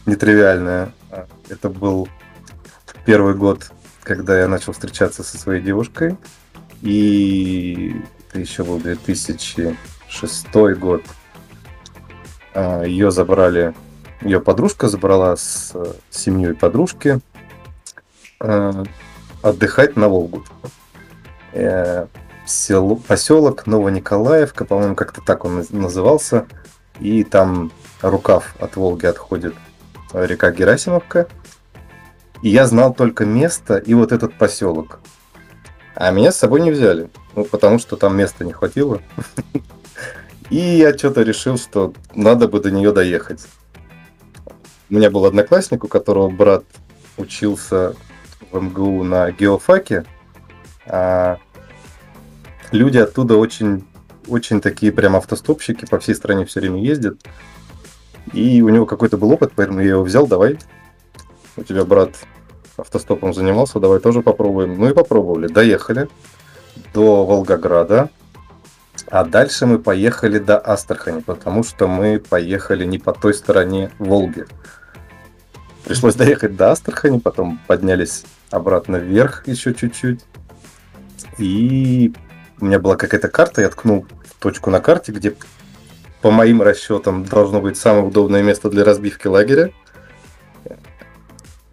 [0.06, 0.92] нетривиальная.
[1.10, 2.08] А, Это был
[3.04, 3.70] первый год,
[4.02, 6.16] когда я начал встречаться со своей девушкой.
[6.82, 7.94] И
[8.28, 11.02] это еще был 2006 год.
[12.54, 13.74] Ее забрали,
[14.22, 15.72] ее подружка забрала с
[16.10, 17.20] семьей подружки
[18.40, 18.84] э,
[19.42, 20.44] отдыхать на Волгу.
[21.52, 22.06] Э,
[22.46, 26.46] село, поселок Новониколаевка, по-моему, как-то так он наз- назывался.
[26.98, 27.70] И там
[28.02, 29.54] рукав от Волги отходит
[30.12, 31.28] река Герасимовка.
[32.42, 35.00] И я знал только место и вот этот поселок.
[36.00, 37.10] А меня с собой не взяли.
[37.36, 39.02] Ну, потому что там места не хватило.
[40.48, 43.44] И я что-то решил, что надо бы до нее доехать.
[44.88, 46.64] У меня был одноклассник, у которого брат
[47.18, 47.94] учился
[48.50, 50.06] в МГУ на геофаке.
[50.86, 51.36] А
[52.72, 53.86] люди оттуда очень,
[54.26, 57.18] очень такие прям автостопщики, по всей стране все время ездят.
[58.32, 60.58] И у него какой-то был опыт, поэтому я его взял, давай.
[61.58, 62.16] У тебя брат
[62.80, 64.78] автостопом занимался, давай тоже попробуем.
[64.78, 65.48] Ну и попробовали.
[65.48, 66.08] Доехали
[66.92, 68.10] до Волгограда.
[69.08, 74.46] А дальше мы поехали до Астрахани, потому что мы поехали не по той стороне Волги.
[75.84, 80.20] Пришлось доехать до Астрахани, потом поднялись обратно вверх еще чуть-чуть.
[81.38, 82.12] И
[82.60, 84.06] у меня была какая-то карта, я ткнул
[84.38, 85.34] точку на карте, где
[86.20, 89.72] по моим расчетам должно быть самое удобное место для разбивки лагеря.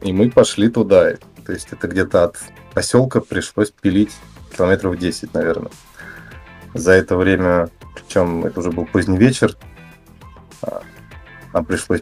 [0.01, 1.13] И мы пошли туда.
[1.45, 2.38] То есть это где-то от
[2.73, 4.12] поселка пришлось пилить
[4.55, 5.71] километров 10, наверное.
[6.73, 9.55] За это время, причем это уже был поздний вечер,
[10.62, 10.81] а,
[11.53, 12.01] нам пришлось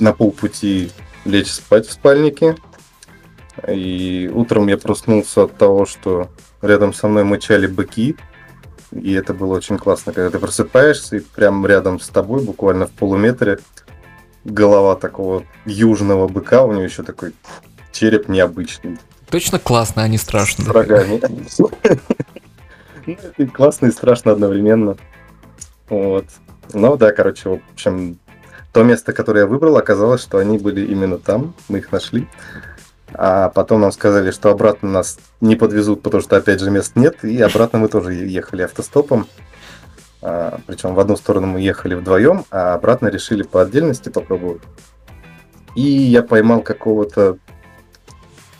[0.00, 0.90] на полпути
[1.24, 2.56] лечь спать в спальнике.
[3.68, 6.30] И утром я проснулся от того, что
[6.62, 8.16] рядом со мной мычали быки.
[8.90, 12.92] И это было очень классно, когда ты просыпаешься, и прямо рядом с тобой, буквально в
[12.92, 13.58] полуметре,
[14.44, 17.32] голова такого южного быка, у него еще такой
[17.92, 18.98] череп необычный,
[19.30, 20.72] Точно классно, а не с страшно.
[20.72, 21.20] рогами.
[21.56, 21.70] Ну,
[23.52, 24.96] классно и страшно одновременно.
[25.88, 26.26] Вот.
[26.72, 28.18] Ну да, короче, в общем,
[28.72, 32.28] то место, которое я выбрал, оказалось, что они были именно там, мы их нашли.
[33.12, 37.24] А потом нам сказали, что обратно нас не подвезут, потому что, опять же, мест нет,
[37.24, 39.26] и обратно мы тоже ехали автостопом.
[40.26, 44.62] А, причем в одну сторону мы ехали вдвоем, а обратно решили по отдельности попробовать.
[45.76, 47.36] И я поймал какого-то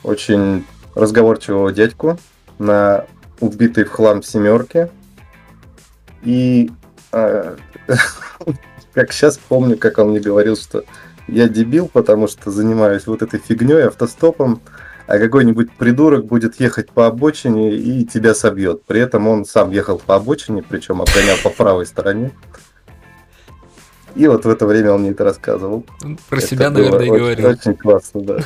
[0.02, 2.18] очень разговорчивого дядьку
[2.58, 3.06] на
[3.40, 4.90] убитой в хлам семерке.
[6.22, 6.70] И
[7.12, 7.56] а,
[8.92, 10.84] как сейчас помню, как он мне говорил, что
[11.28, 14.60] я дебил, потому что занимаюсь вот этой фигней, автостопом,
[15.06, 18.84] а какой-нибудь придурок будет ехать по обочине и тебя собьет.
[18.84, 22.30] При этом он сам ехал по обочине, причем обгонял по правой стороне.
[24.14, 25.84] И вот в это время он мне это рассказывал.
[26.28, 27.48] Про это себя, наверное, и говорил.
[27.48, 28.38] Очень классно, да.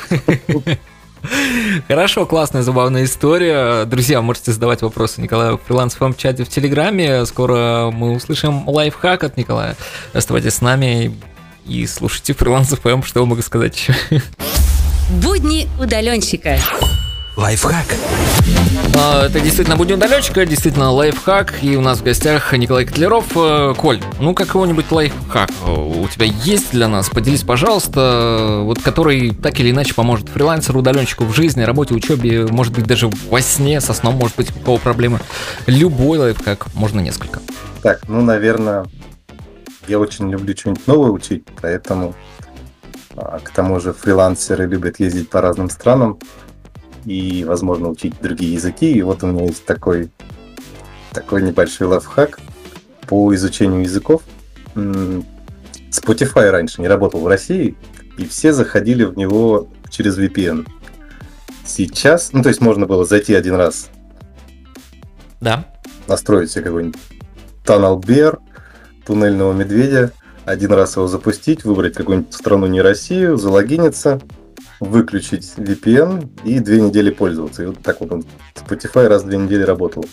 [1.88, 3.85] Хорошо, классная, забавная история.
[3.85, 7.27] Друзья, можете задавать вопросы Николаю в фрилансовом чате в Телеграме.
[7.27, 9.77] Скоро мы услышим лайфхак от Николая.
[10.12, 11.14] Оставайтесь с нами
[11.66, 13.94] и слушайте фрилансов ФМ, что могу сказать еще.
[15.09, 16.59] Будни удаленщика.
[17.35, 17.87] Лайфхак.
[18.94, 21.55] А, это действительно будни удаленщика, действительно лайфхак.
[21.62, 23.25] И у нас в гостях Николай Котлеров.
[23.35, 27.09] Э, Коль, ну какого-нибудь лайфхак у тебя есть для нас?
[27.09, 32.75] Поделись, пожалуйста, вот который так или иначе поможет фрилансеру, удаленщику в жизни, работе, учебе, может
[32.75, 35.21] быть даже во сне, со сном может быть какого проблемы.
[35.66, 37.40] Любой лайфхак, можно несколько.
[37.83, 38.85] Так, ну, наверное,
[39.87, 42.14] я очень люблю что-нибудь новое учить, поэтому
[43.45, 46.19] к тому же фрилансеры любят ездить по разным странам
[47.05, 48.93] и, возможно, учить другие языки.
[48.93, 50.11] И вот у меня есть такой,
[51.13, 52.39] такой небольшой лайфхак
[53.07, 54.23] по изучению языков.
[54.75, 57.77] Spotify раньше не работал в России,
[58.17, 60.67] и все заходили в него через VPN.
[61.65, 63.91] Сейчас, ну то есть можно было зайти один раз.
[65.41, 65.67] Да.
[66.07, 67.01] Настроить себе какой-нибудь
[67.65, 68.39] Bear,
[69.07, 70.13] туннельного медведя,
[70.49, 74.21] один раз его запустить, выбрать какую-нибудь страну не Россию, залогиниться,
[74.81, 77.63] выключить VPN и две недели пользоваться.
[77.63, 80.07] И вот так вот он Spotify раз в две недели работал.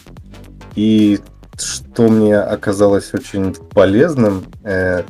[0.75, 1.19] И
[1.57, 5.03] что мне оказалось очень полезным, э,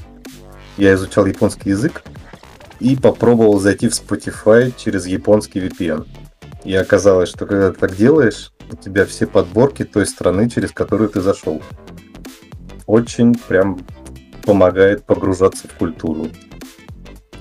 [0.77, 2.03] я изучал японский язык
[2.79, 6.05] и попробовал зайти в Spotify через японский VPN.
[6.65, 11.09] И оказалось, что когда ты так делаешь, у тебя все подборки той страны, через которую
[11.09, 11.63] ты зашел.
[12.85, 13.79] Очень прям
[14.45, 16.29] помогает погружаться в культуру.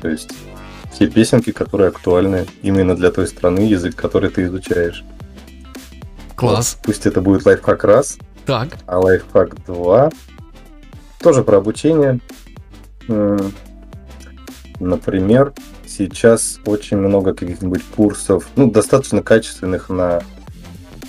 [0.01, 0.31] То есть
[0.93, 5.05] все песенки, которые актуальны именно для той страны, язык, который ты изучаешь.
[6.37, 6.79] Класс.
[6.83, 8.77] Пусть это будет лайфхак раз, так.
[8.87, 10.11] а лайфхак 2
[11.21, 12.21] тоже про обучение.
[14.81, 15.53] Например,
[15.87, 20.23] сейчас очень много каких-нибудь курсов, ну, достаточно качественных на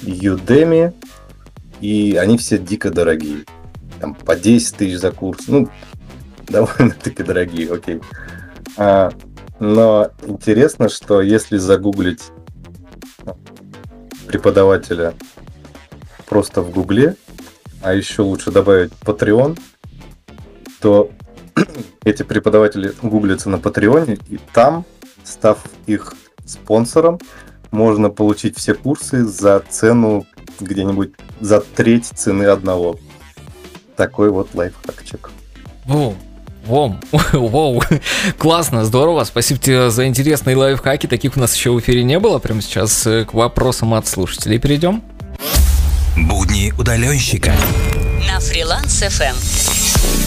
[0.04, 0.94] Udemy,
[1.82, 3.46] и они все дико дорогие
[4.00, 5.46] там, по 10 тысяч за курс.
[5.48, 5.70] Ну,
[6.48, 8.02] довольно-таки дорогие, окей.
[8.78, 9.12] А,
[9.60, 12.24] но интересно, что если загуглить
[14.28, 15.14] преподавателя
[16.26, 17.16] просто в Гугле,
[17.82, 19.60] а еще лучше добавить Patreon,
[20.82, 21.12] то
[22.04, 24.86] эти преподаватели гуглятся на Патреоне, и там,
[25.24, 26.14] став их
[26.46, 27.20] спонсором,
[27.72, 30.26] можно получить все курсы за цену
[30.60, 32.98] где-нибудь за треть цены одного.
[33.96, 35.30] Такой вот лайфхакчик.
[35.86, 36.16] Воу,
[36.66, 36.96] Воу,
[37.32, 37.84] воу,
[38.40, 42.40] классно, здорово, спасибо тебе за интересные лайфхаки, таких у нас еще в эфире не было,
[42.40, 45.04] прямо сейчас э, к вопросам от слушателей перейдем.
[46.18, 47.54] Будни удаленщика.
[48.28, 49.36] На фриланс FM.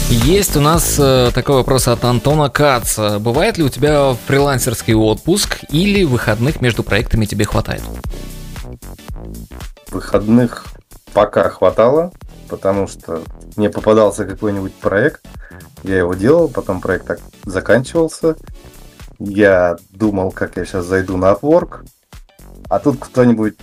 [0.09, 3.19] Есть у нас э, такой вопрос от Антона Каца.
[3.19, 7.83] Бывает ли у тебя фрилансерский отпуск или выходных между проектами тебе хватает?
[9.91, 10.67] Выходных
[11.11, 12.11] пока хватало,
[12.49, 13.23] потому что
[13.55, 15.21] мне попадался какой-нибудь проект,
[15.83, 18.35] я его делал, потом проект так заканчивался,
[19.19, 21.85] я думал, как я сейчас зайду на Upwork,
[22.69, 23.55] а тут кто-нибудь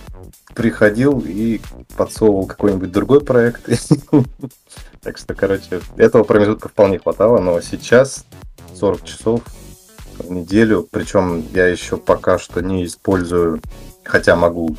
[0.53, 1.61] приходил и
[1.95, 3.69] подсовывал какой-нибудь другой проект.
[5.03, 8.25] Так что, короче, этого промежутка вполне хватало, но сейчас
[8.75, 9.41] 40 часов
[10.17, 13.61] в неделю, причем я еще пока что не использую,
[14.03, 14.75] хотя могу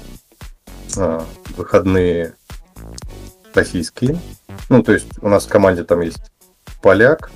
[0.98, 1.24] а,
[1.56, 2.34] выходные
[3.54, 4.18] российские.
[4.68, 6.20] Ну, то есть у нас в команде там есть
[6.82, 7.30] поляк,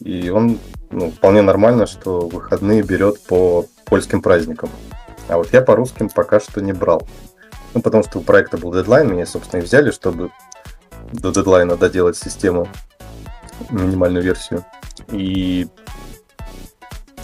[0.00, 0.58] и он
[0.90, 4.70] ну, вполне нормально, что выходные берет по польским праздникам.
[5.28, 7.06] А вот я по русским пока что не брал.
[7.72, 10.30] Ну, потому что у проекта был дедлайн, меня, собственно, и взяли, чтобы
[11.12, 12.68] до дедлайна доделать систему,
[13.70, 14.64] минимальную версию.
[15.10, 15.66] И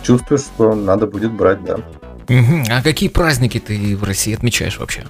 [0.02, 1.78] чувствую, что надо будет брать, да.
[2.70, 5.04] А какие праздники ты в России отмечаешь вообще?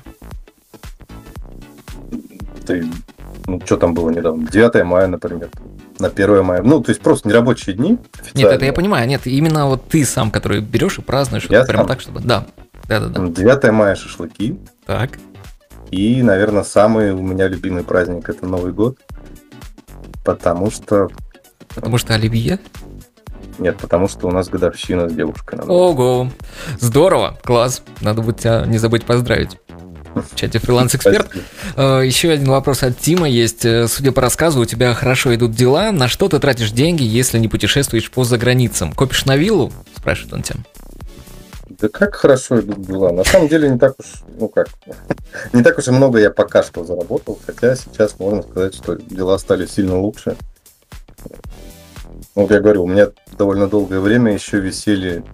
[2.71, 2.87] Ты,
[3.49, 4.47] ну, что там было недавно?
[4.47, 5.51] 9 мая, например.
[5.99, 6.63] На 1 мая.
[6.63, 7.99] Ну, то есть просто нерабочие дни.
[8.35, 9.09] Нет, это я понимаю.
[9.09, 11.47] Нет, именно вот ты сам, который берешь и празднуешь.
[11.51, 12.21] Я вот прям так, чтобы...
[12.21, 12.47] Да.
[12.87, 13.27] Да, да, да.
[13.27, 14.57] 9 мая шашлыки.
[14.87, 15.19] Так.
[15.91, 18.99] И, наверное, самый у меня любимый праздник это Новый год.
[20.25, 21.09] Потому что...
[21.75, 22.61] Потому что оливье?
[23.59, 25.57] Нет, потому что у нас годовщина с девушкой.
[25.57, 25.73] Надо.
[25.73, 26.31] Ого!
[26.79, 27.37] Здорово!
[27.43, 27.83] Класс!
[28.01, 29.59] Надо будет тебя не забыть поздравить.
[30.15, 31.31] В чате фриланс-эксперт.
[31.77, 33.65] Э, Еще один вопрос от Тима есть.
[33.65, 35.93] Э, судя по рассказу, у тебя хорошо идут дела.
[35.93, 38.93] На что ты тратишь деньги, если не путешествуешь по заграницам?
[38.93, 39.73] Копишь на виллу?
[39.97, 40.59] Спрашивает он тебя.
[41.81, 43.13] Да как хорошо идут дела.
[43.13, 44.07] На самом деле не так уж,
[44.39, 44.69] ну как,
[45.53, 49.39] не так уж и много я пока что заработал, хотя сейчас можно сказать, что дела
[49.39, 50.37] стали сильно лучше.
[52.35, 53.09] Ну, вот я говорю, у меня
[53.39, 55.25] довольно долгое время еще висели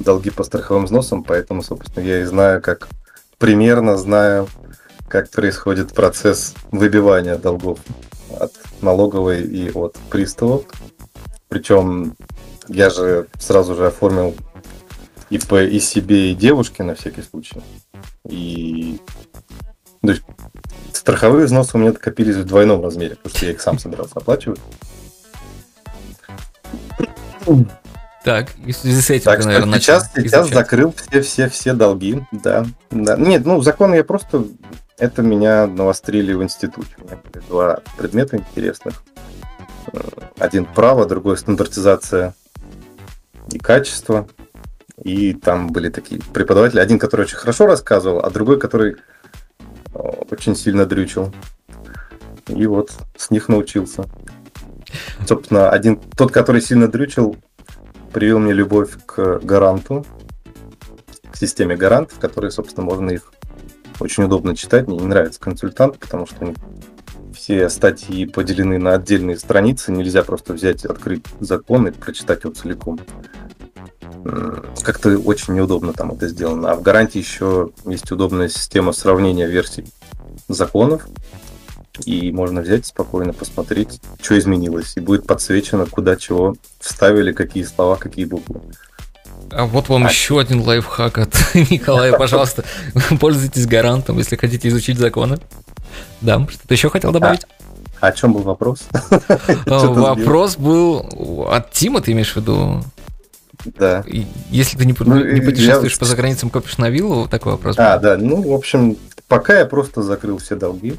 [0.00, 2.88] долги по страховым взносам, поэтому, собственно, я и знаю, как
[3.38, 4.48] примерно знаю,
[5.08, 7.78] как происходит процесс выбивания долгов
[8.38, 10.64] от налоговой и от приставов.
[11.48, 12.16] Причем
[12.68, 14.34] я же сразу же оформил
[15.30, 17.60] ИП и себе, и девушке на всякий случай.
[18.28, 19.00] И
[20.02, 20.22] то есть,
[20.92, 24.60] страховые взносы у меня накопились в двойном размере, потому что я их сам собирался оплачивать.
[28.26, 30.54] Так, и в связи с этим Так ты, наверное, сейчас, начал сейчас изучать.
[30.58, 33.16] закрыл все-все-все долги, да, да.
[33.16, 34.44] Нет, ну, закон я просто...
[34.98, 36.88] Это меня навострили в институте.
[36.98, 39.04] У меня были два предмета интересных.
[39.92, 40.00] Э,
[40.40, 42.34] Один право, другой стандартизация
[43.52, 44.26] и качество.
[45.04, 46.80] И там были такие преподаватели.
[46.80, 48.96] Один, который очень хорошо рассказывал, а другой, который
[49.94, 49.98] э,
[50.32, 51.32] очень сильно дрючил.
[52.48, 54.06] И вот с них научился.
[55.28, 57.36] Собственно, один, тот, который сильно дрючил,
[58.12, 60.04] привел мне любовь к гаранту,
[61.30, 63.32] к системе гарант, в которой, собственно, можно их
[64.00, 64.86] очень удобно читать.
[64.86, 66.54] Мне не нравится консультант, потому что
[67.34, 69.92] все статьи поделены на отдельные страницы.
[69.92, 72.98] Нельзя просто взять, открыть закон и прочитать его целиком.
[74.82, 76.72] Как-то очень неудобно там это сделано.
[76.72, 79.86] А в гарантии еще есть удобная система сравнения версий
[80.48, 81.06] законов.
[82.04, 84.92] И можно взять спокойно посмотреть, что изменилось.
[84.96, 88.60] И будет подсвечено, куда чего вставили, какие слова, какие буквы.
[89.50, 92.64] А вот вам А- еще один лайфхак от Николая, пожалуйста.
[93.20, 95.38] Пользуйтесь гарантом, если хотите изучить законы.
[96.20, 97.46] Да, что-то еще хотел добавить?
[98.00, 98.80] А о чем был вопрос?
[99.66, 99.86] А.
[99.88, 102.82] Вопрос был от Тима, ты имеешь в виду?
[103.78, 104.04] Да.
[104.50, 107.76] Если ты не, Ну, не я- путешествуешь по заграницам, копишь на виллу, такой вопрос.
[107.78, 108.02] А, был.
[108.02, 108.96] да, ну, в общем,
[109.28, 110.96] пока я просто закрыл все долги.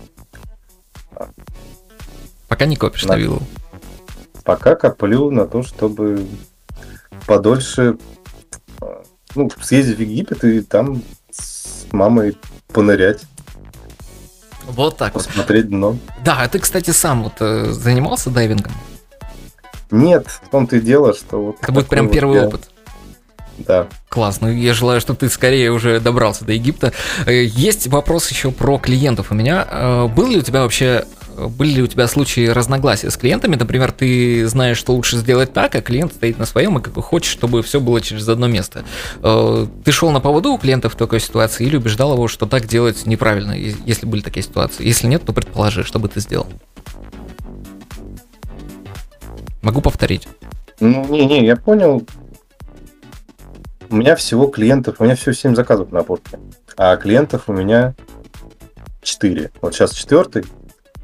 [2.58, 3.14] Пока не копишь Да.
[3.14, 3.43] на виллу.
[4.43, 6.26] Пока коплю на то, чтобы
[7.28, 7.97] подольше
[9.36, 12.36] ну, съездить в Египет и там с мамой
[12.74, 13.22] понырять,
[14.66, 15.28] Вот так вот.
[15.28, 15.97] посмотреть дно.
[16.26, 18.72] Да, а ты, кстати, сам вот э, занимался дайвингом?
[19.91, 21.58] Нет, в том-то и дело, что вот...
[21.62, 22.72] Это будет прям вот первый я- опыт.
[23.60, 23.88] Да.
[24.10, 26.91] Класс, ну я желаю, чтобы ты скорее уже добрался до Египта.
[27.28, 29.68] Э, Есть вопрос еще про клиентов у меня.
[29.70, 31.05] Э, Был ли у тебя вообще,
[31.38, 33.55] были ли у тебя случаи разногласия с клиентами?
[33.55, 37.03] Например, ты знаешь, что лучше сделать так, а клиент стоит на своем и как бы
[37.03, 38.83] хочет, чтобы все было через одно место.
[39.21, 42.65] Э, Ты шел на поводу у клиентов в такой ситуации или убеждал его, что так
[42.65, 44.85] делать неправильно, если были такие ситуации?
[44.85, 46.47] Если нет, то предположи, что бы ты сделал.
[49.61, 50.27] Могу повторить.
[50.79, 52.05] Ну, не-не, я понял.
[53.89, 56.39] У меня всего клиентов, у меня всего 7 заказов на опорке.
[56.75, 57.95] А клиентов у меня
[59.01, 59.51] 4.
[59.61, 60.45] Вот сейчас четвертый.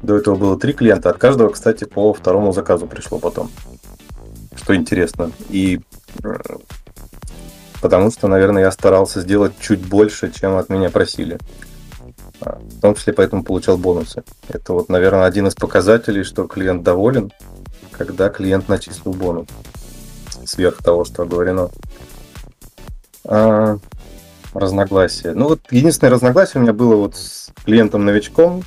[0.04, 1.10] До этого было 3 клиента.
[1.10, 3.50] От каждого, кстати, по второму заказу пришло потом.
[4.54, 5.30] Что интересно.
[5.48, 5.80] И
[6.22, 6.28] э,
[7.80, 11.38] потому что, наверное, я старался сделать чуть больше, чем от меня просили.
[12.40, 14.24] А, В том числе поэтому получал бонусы.
[14.48, 17.32] Это вот, наверное, один из показателей, что клиент доволен,
[17.90, 19.48] когда клиент начислил бонус
[20.44, 21.70] сверх того, что оговорено.
[23.24, 23.78] А,
[24.52, 25.32] разногласия.
[25.32, 28.62] Ну вот единственное разногласие у меня было вот с клиентом-новичком,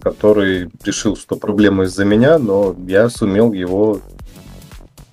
[0.00, 4.00] который решил, что проблема из-за меня, но я сумел его,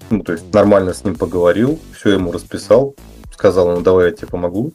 [0.09, 2.95] ну то есть нормально с ним поговорил, все ему расписал,
[3.33, 4.73] сказал ему, давай я тебе помогу.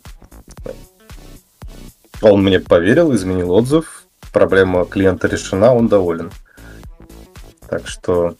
[2.23, 6.31] Он мне поверил, изменил отзыв, проблема клиента решена, он доволен.
[7.69, 8.35] Так что,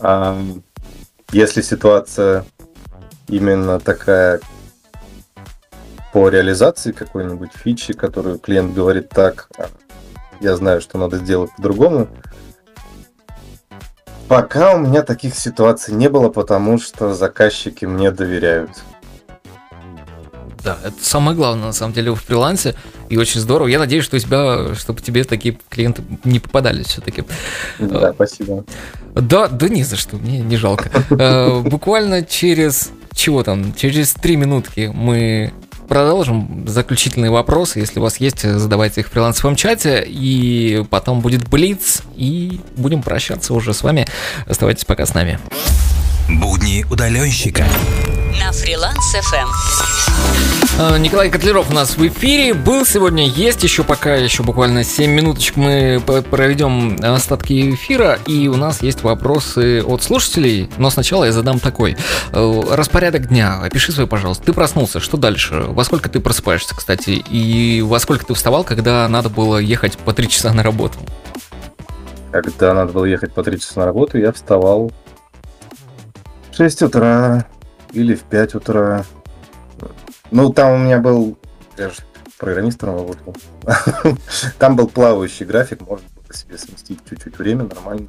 [0.00, 0.38] а,
[1.32, 2.44] если ситуация
[3.28, 4.40] именно такая
[6.12, 9.48] по реализации какой-нибудь фичи, которую клиент говорит так,
[10.40, 12.08] я знаю, что надо сделать по-другому.
[14.28, 18.70] Пока у меня таких ситуаций не было, потому что заказчики мне доверяют.
[20.62, 22.74] Да, это самое главное, на самом деле, в фрилансе,
[23.08, 23.68] и очень здорово.
[23.68, 27.24] Я надеюсь, что у тебя, чтобы тебе такие клиенты не попадались все-таки.
[27.78, 28.64] Да, спасибо.
[29.14, 30.90] Да, да не за что, мне не жалко.
[31.10, 35.52] Э, Буквально через, чего там, через три минутки мы
[35.90, 37.80] продолжим заключительные вопросы.
[37.80, 43.02] Если у вас есть, задавайте их в фрилансовом чате, и потом будет Блиц, и будем
[43.02, 44.06] прощаться уже с вами.
[44.46, 45.40] Оставайтесь пока с нами.
[46.38, 47.64] Будни удаленщика.
[48.38, 49.48] на фриланс FM.
[50.78, 55.10] А, Николай Котлеров у нас в эфире был сегодня, есть еще пока, еще буквально 7
[55.10, 56.00] минуточек мы
[56.30, 61.96] проведем остатки эфира, и у нас есть вопросы от слушателей, но сначала я задам такой.
[62.32, 64.44] Э, Распорядок дня, опиши свой, пожалуйста.
[64.44, 65.64] Ты проснулся, что дальше?
[65.68, 67.22] Во сколько ты просыпаешься, кстати?
[67.28, 70.98] И во сколько ты вставал, когда надо было ехать по 3 часа на работу?
[72.32, 74.92] Когда надо было ехать по 3 часа на работу, я вставал
[76.60, 77.46] 6 утра
[77.92, 79.06] или в 5 утра.
[80.30, 81.38] Ну, там у меня был...
[81.78, 81.96] Я же
[82.36, 83.34] программистом работал.
[84.58, 88.08] Там был плавающий график, можно было себе сместить чуть-чуть время, нормально.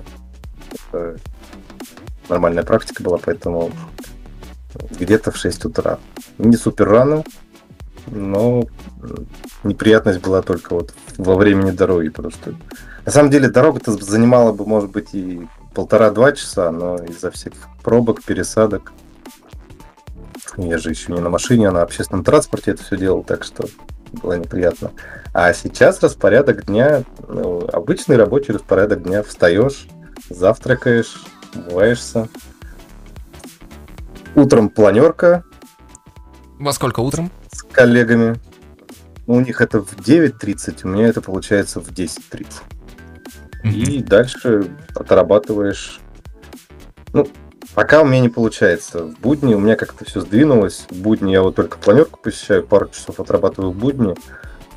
[2.27, 3.71] Нормальная практика была, поэтому
[4.99, 5.99] где-то в 6 утра.
[6.37, 7.23] Не супер рано,
[8.07, 8.65] но
[9.63, 12.53] неприятность была только вот во времени дороги, потому что
[13.05, 17.53] на самом деле дорога-то занимала бы, может быть, и полтора-два часа, но из-за всех
[17.84, 18.91] пробок, пересадок.
[20.57, 23.65] Я же еще не на машине, а на общественном транспорте это все делал, так что
[24.11, 24.91] было неприятно.
[25.34, 29.24] А сейчас распорядок дня, ну, обычный рабочий распорядок дня.
[29.24, 29.88] Встаешь,
[30.30, 31.24] завтракаешь,
[31.55, 32.28] умываешься.
[34.36, 35.43] Утром планерка
[36.59, 37.32] Во сколько утром?
[37.51, 38.38] с коллегами.
[39.28, 42.45] У них это в 9.30, у меня это получается в 10.30.
[43.64, 45.99] И дальше отрабатываешь.
[47.14, 47.28] Ну,
[47.74, 49.03] пока у меня не получается.
[49.03, 50.86] В будни у меня как-то все сдвинулось.
[50.89, 54.16] В будни я вот только планерку посещаю, пару часов отрабатываю в будни.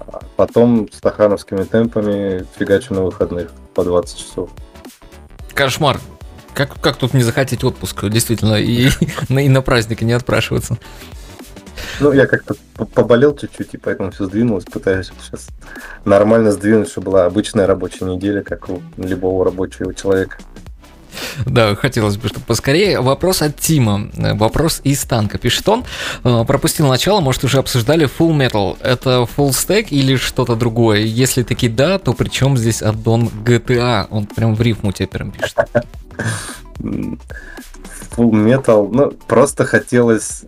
[0.01, 4.51] А потом стахановскими темпами фигачу на выходных по 20 часов.
[5.55, 6.01] Кошмар.
[6.53, 8.89] Как, как тут не захотеть отпуск, действительно, и,
[9.29, 10.79] на- и на праздники не отпрашиваться?
[12.01, 12.55] Ну, я как-то
[12.95, 14.65] поболел чуть-чуть, и поэтому все сдвинулось.
[14.65, 15.49] Пытаюсь сейчас
[16.05, 20.39] нормально сдвинуть, чтобы была обычная рабочая неделя, как у любого рабочего человека.
[21.47, 23.01] Да, хотелось бы, чтобы поскорее.
[23.01, 24.11] Вопрос от Тима.
[24.17, 25.39] Э, Вопрос из танка.
[25.39, 25.85] Пишет он.
[26.25, 28.77] э, Пропустил начало, может, уже обсуждали Full Metal.
[28.83, 31.01] Это Full Stack или что-то другое?
[31.01, 34.07] Если таки да, то при чем здесь аддон GTA?
[34.11, 35.57] Он прям в рифму теперь пишет.
[36.81, 37.21] М,
[38.17, 40.43] Full Metal, ну, просто хотелось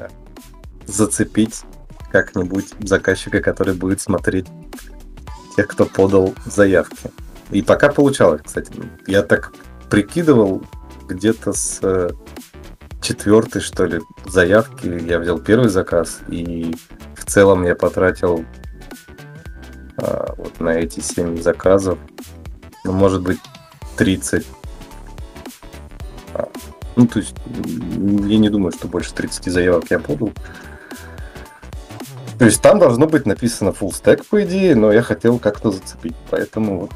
[0.86, 1.62] зацепить
[2.10, 4.46] как-нибудь заказчика, который будет смотреть
[5.56, 7.10] тех, кто подал заявки.
[7.50, 8.72] И пока получалось, кстати.
[9.06, 9.52] Я так
[9.90, 10.62] прикидывал,
[11.08, 12.10] где-то с э,
[13.00, 16.74] четвертой, что ли, заявки я взял первый заказ, и
[17.14, 18.44] в целом я потратил
[19.98, 21.98] а, вот на эти 7 заказов,
[22.84, 23.38] ну, может быть,
[23.96, 24.44] 30
[26.96, 30.32] ну, то есть, я не думаю, что больше 30 заявок я подал.
[32.38, 36.16] То есть там должно быть написано full stack, по идее, но я хотел как-то зацепить,
[36.30, 36.90] поэтому вот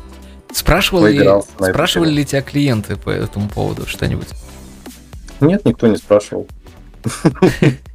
[1.59, 4.28] на эту спрашивали ли тебя клиенты по этому поводу что-нибудь?
[5.41, 6.47] нет, никто не спрашивал.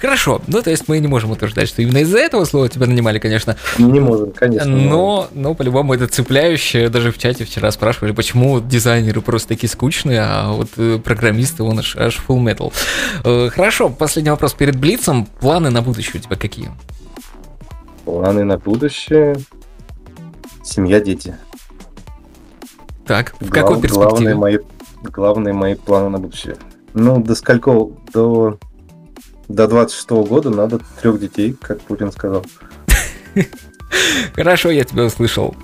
[0.00, 3.18] Хорошо, ну то есть мы не можем утверждать, что именно из-за этого слова тебя нанимали,
[3.18, 3.56] конечно.
[3.78, 4.70] Не можем, конечно.
[4.70, 6.88] Но, но по-любому это цепляющее.
[6.88, 11.78] Даже в чате вчера спрашивали, почему дизайнеры просто такие скучные, а вот э, программисты, он
[11.78, 12.72] аж, аж full metal.
[13.24, 15.26] Э, Хорошо, последний вопрос перед Блицем.
[15.40, 16.70] Планы на будущее у тебя какие?
[18.04, 19.36] Планы на будущее.
[20.64, 21.34] Семья, дети.
[23.06, 24.10] Так, в Глав- какой перспективе?
[24.10, 24.58] Главные мои,
[25.02, 26.56] главные мои планы на будущее.
[26.94, 27.70] Ну, до скольки?
[28.12, 28.58] До,
[29.48, 32.44] до 26 года надо трех детей, как Путин сказал.
[34.34, 35.56] Хорошо, я тебя услышал.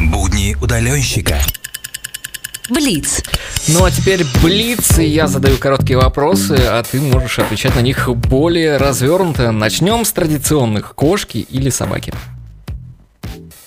[0.00, 1.38] Будни удаленщика.
[2.70, 3.22] Блиц.
[3.68, 8.08] Ну а теперь Блиц, и я задаю короткие вопросы, а ты можешь отвечать на них
[8.08, 9.50] более развернуто.
[9.50, 10.94] Начнем с традиционных.
[10.94, 12.12] Кошки или собаки?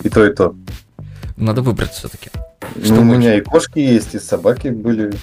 [0.01, 0.55] И то, и то.
[1.37, 2.29] Надо выбрать все-таки.
[2.75, 5.13] Ну, у меня и кошки есть, и собаки были.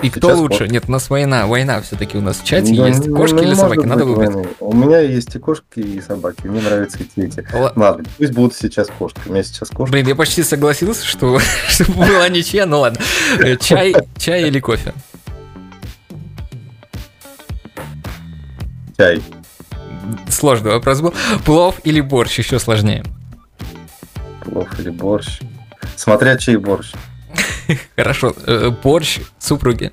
[0.00, 0.58] И кто Сейчас лучше?
[0.60, 0.72] кошки.
[0.72, 1.46] Нет, у нас война.
[1.48, 3.10] Война все-таки у нас в чате Да, есть.
[3.10, 3.84] Кошки ну, или собаки?
[3.84, 4.30] Надо выбрать.
[4.32, 4.48] войны.
[4.60, 6.46] У меня есть и кошки, и собаки.
[6.46, 7.44] Мне нравятся и те, и те.
[7.52, 9.18] Ла- Ладно, пусть будут сейчас кошки.
[9.26, 9.90] У меня сейчас кошки.
[9.90, 13.00] Блин, я почти согласился, что чтобы была ничья, ну ладно.
[13.40, 14.94] Э, Чай, чай или кофе?
[18.96, 19.22] Чай.
[20.28, 21.12] Сложный вопрос был.
[21.44, 22.38] Плов или борщ?
[22.38, 23.04] Еще сложнее.
[24.44, 25.40] Плов или борщ.
[25.96, 26.92] Смотря чей борщ.
[27.96, 28.34] Хорошо.
[28.46, 29.92] э, Борщ супруги.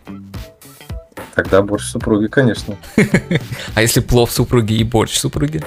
[1.36, 2.78] Тогда борщ супруги, конечно.
[3.76, 5.62] А если плов супруги и борщ супруги?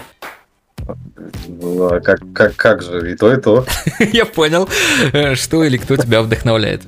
[1.46, 3.66] Ну, а как, как, как же, и то, и то.
[4.12, 4.68] Я понял.
[5.12, 6.82] Э, Что или кто тебя вдохновляет?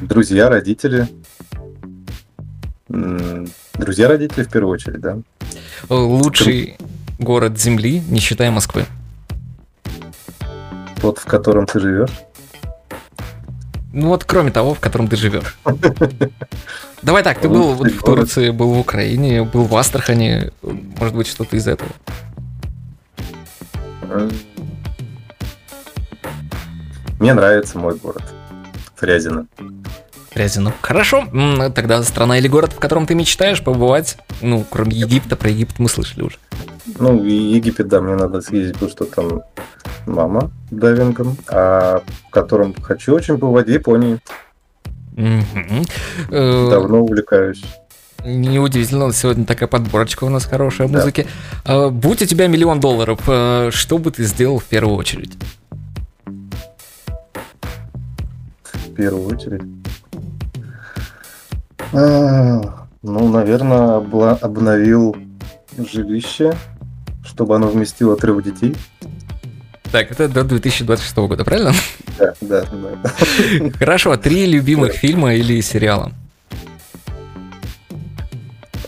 [0.00, 1.06] Друзья, родители.
[2.88, 5.18] Друзья, родители в первую очередь, да.
[5.88, 6.76] Э, Лучший
[7.20, 8.84] город Земли, не считая Москвы.
[11.00, 12.10] Тот, в котором ты живешь.
[13.92, 15.58] Ну вот кроме того, в котором ты живешь.
[17.02, 20.50] Давай так, ты был вот в Турции, был в Украине, был в Астрахани.
[20.62, 21.90] Может быть, что-то из этого.
[27.18, 28.22] Мне нравится мой город.
[28.96, 29.46] Фрязино.
[30.30, 30.72] Фрязино.
[30.80, 31.26] Хорошо.
[31.74, 34.16] Тогда страна или город, в котором ты мечтаешь побывать?
[34.40, 36.38] Ну, кроме Египта, про Египет мы слышали уже.
[36.98, 39.42] Ну, Египет, да, мне надо съездить, потому что там
[40.06, 44.18] мама дайвингом, а в котором хочу очень побывать в Японии.
[45.16, 46.70] Угу.
[46.70, 47.62] Давно увлекаюсь.
[48.24, 50.98] Неудивительно, сегодня такая подборочка у нас хорошая да.
[50.98, 51.26] музыки.
[51.64, 55.36] А, будь у тебя миллион долларов, э, что бы ты сделал в первую очередь?
[58.72, 59.62] В первую очередь?
[61.92, 62.60] А,
[63.02, 65.16] ну, наверное, обновил
[65.76, 66.54] жилище,
[67.24, 68.76] чтобы оно вместило трех детей.
[69.92, 71.72] Так, это до 2026 года, правильно?
[72.18, 73.70] Да, да, да.
[73.78, 76.12] Хорошо, три любимых фильма или сериала?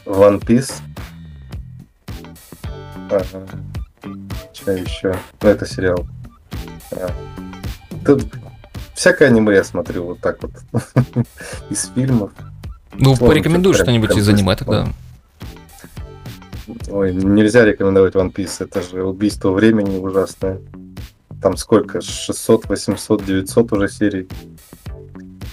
[0.07, 0.73] One Piece.
[3.11, 3.47] Ага.
[4.55, 5.15] Что еще?
[5.43, 6.07] Ну, это сериал.
[6.93, 7.11] А.
[8.07, 8.25] Тут
[8.95, 10.53] всякое аниме я смотрю вот так вот.
[11.71, 12.33] Из фильмов.
[12.95, 14.89] Ну, порекомендуй что-нибудь из аниме тогда.
[16.89, 20.61] Ой, нельзя рекомендовать One Piece, это же убийство времени ужасное.
[21.45, 22.01] Там сколько?
[22.01, 24.27] 600, 800, 900 уже серий.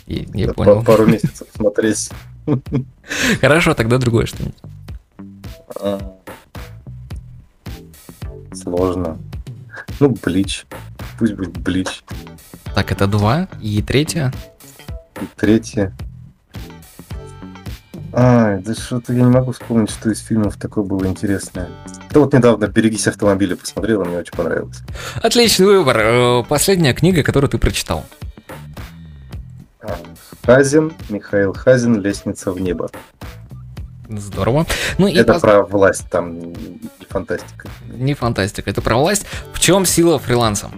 [0.07, 0.81] Я, я понял.
[0.85, 2.09] Пару месяцев смотреть.
[3.41, 4.55] Хорошо, тогда другое что-нибудь.
[5.75, 6.15] А.
[8.53, 9.17] Сложно.
[9.99, 10.65] Ну, Блич.
[11.19, 12.05] Пусть будет Блич.
[12.73, 13.49] Так, это два.
[13.59, 14.31] И третье?
[15.21, 15.93] И третье.
[18.13, 21.69] А, да что-то я не могу вспомнить, что из фильмов такое было интересное.
[22.11, 24.79] Да вот недавно «Берегись автомобиля» посмотрел, мне очень понравилось.
[25.21, 25.97] Отличный выбор.
[25.99, 28.05] Э, последняя книга, которую ты прочитал.
[30.43, 32.89] Хазин, Михаил Хазин, «Лестница в небо».
[34.09, 34.65] Здорово.
[34.97, 35.41] Ну, и это пос...
[35.41, 37.69] про власть, там не фантастика.
[37.93, 39.25] Не фантастика, это про власть.
[39.53, 40.69] В чем сила фриланса?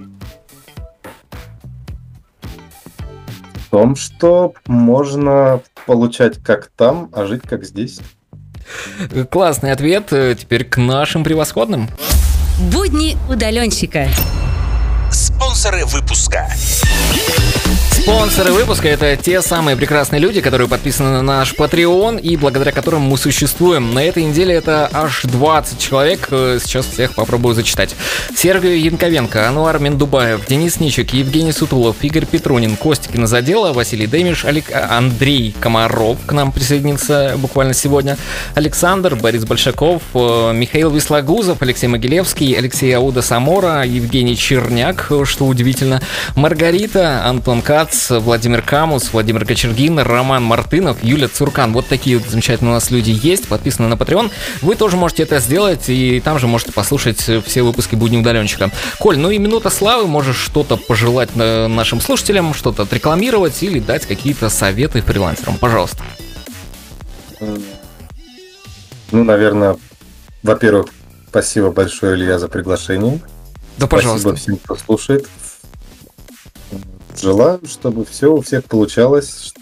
[3.73, 8.01] Том, что можно получать как там, а жить как здесь.
[9.31, 10.09] Классный ответ.
[10.09, 11.89] Теперь к нашим превосходным.
[12.71, 14.09] Будни удаленщика.
[15.11, 16.47] Спонсоры выпуска.
[18.03, 23.03] Спонсоры выпуска— это те самые прекрасные люди, которые подписаны на наш Patreon и благодаря которым
[23.03, 23.93] мы существуем.
[23.93, 26.27] На этой неделе это аж 20 человек.
[26.29, 27.95] Сейчас всех попробую зачитать.
[28.35, 34.65] Сергей Янковенко, Ануар Мендубаев, Денис Ничек, Евгений Сутулов, Игорь Петрунин, Костя Кинозадела, Василий Демиш, Алик...
[34.73, 38.17] Андрей Комаров к нам присоединился буквально сегодня,
[38.53, 46.01] Александр, Борис Большаков, э, Михаил Вислагузов, Алексей Могилевский, Алексей Ауда Самора, Евгений Черняк, что удивительно,
[46.35, 51.73] Маргарита, Антон Кац, Кац, Владимир Камус, Владимир Кочергин, Роман Мартынов, Юля Цуркан.
[51.73, 54.31] Вот такие вот замечательные у нас люди есть, подписаны на Patreon.
[54.61, 58.71] Вы тоже можете это сделать, и там же можете послушать все выпуски «Будни удаленщика».
[58.99, 64.49] Коль, ну и минута славы, можешь что-то пожелать нашим слушателям, что-то отрекламировать или дать какие-то
[64.49, 65.57] советы фрилансерам.
[65.57, 66.03] Пожалуйста.
[69.11, 69.77] Ну, наверное,
[70.41, 70.87] во-первых,
[71.29, 73.19] спасибо большое, Илья, за приглашение.
[73.77, 74.29] Да, пожалуйста.
[74.29, 75.27] Спасибо всем, кто слушает.
[77.23, 79.53] Желаю, чтобы все у всех получалось,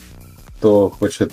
[0.57, 1.31] кто хочет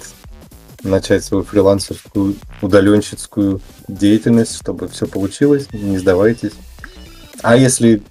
[0.82, 6.52] начать свою фрилансерскую, удаленщицкую деятельность, чтобы все получилось, не сдавайтесь.
[7.40, 8.02] А если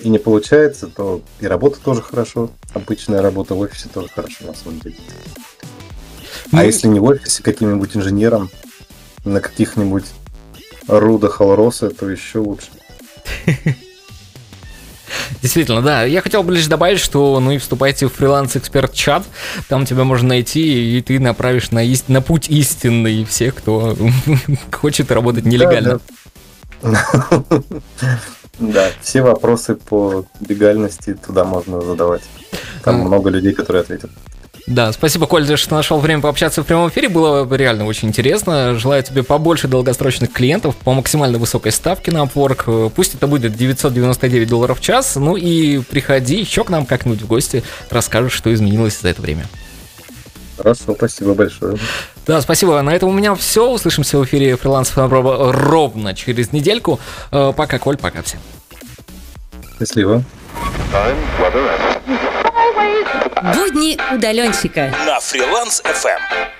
[0.00, 2.50] и не получается, то и работа тоже хорошо.
[2.72, 4.96] Обычная работа в офисе тоже хорошо, на самом деле.
[6.52, 8.48] А ну, если не в офисе, каким-нибудь инженером,
[9.26, 10.06] на каких-нибудь
[10.88, 12.68] Руда Халроса, то еще лучше.
[15.42, 16.04] Действительно, да.
[16.04, 19.24] Я хотел бы лишь добавить, что ну и вступайте в фриланс-эксперт-чат.
[19.68, 22.08] Там тебя можно найти, и ты направишь на, ист...
[22.08, 23.96] на путь истинный всех, кто
[24.72, 26.00] хочет работать нелегально.
[28.58, 32.22] Да, все вопросы по легальности туда можно задавать.
[32.82, 34.10] Там много людей, которые ответят.
[34.66, 37.08] Да, спасибо, Коль, что нашел время пообщаться в прямом эфире.
[37.08, 38.74] Было реально очень интересно.
[38.74, 42.90] Желаю тебе побольше долгосрочных клиентов по максимально высокой ставке на Upwork.
[42.90, 45.14] Пусть это будет 999 долларов в час.
[45.14, 47.62] Ну и приходи еще к нам как-нибудь в гости.
[47.90, 49.46] Расскажешь, что изменилось за это время.
[50.56, 51.76] Хорошо, спасибо большое.
[52.26, 52.82] Да, спасибо.
[52.82, 53.70] На этом у меня все.
[53.70, 56.98] Услышимся в эфире фрилансов ровно через недельку.
[57.30, 58.40] Э, пока, Коль, пока всем.
[59.78, 60.24] Счастливо.
[63.42, 66.55] Будни удаленщика на фриланс FM.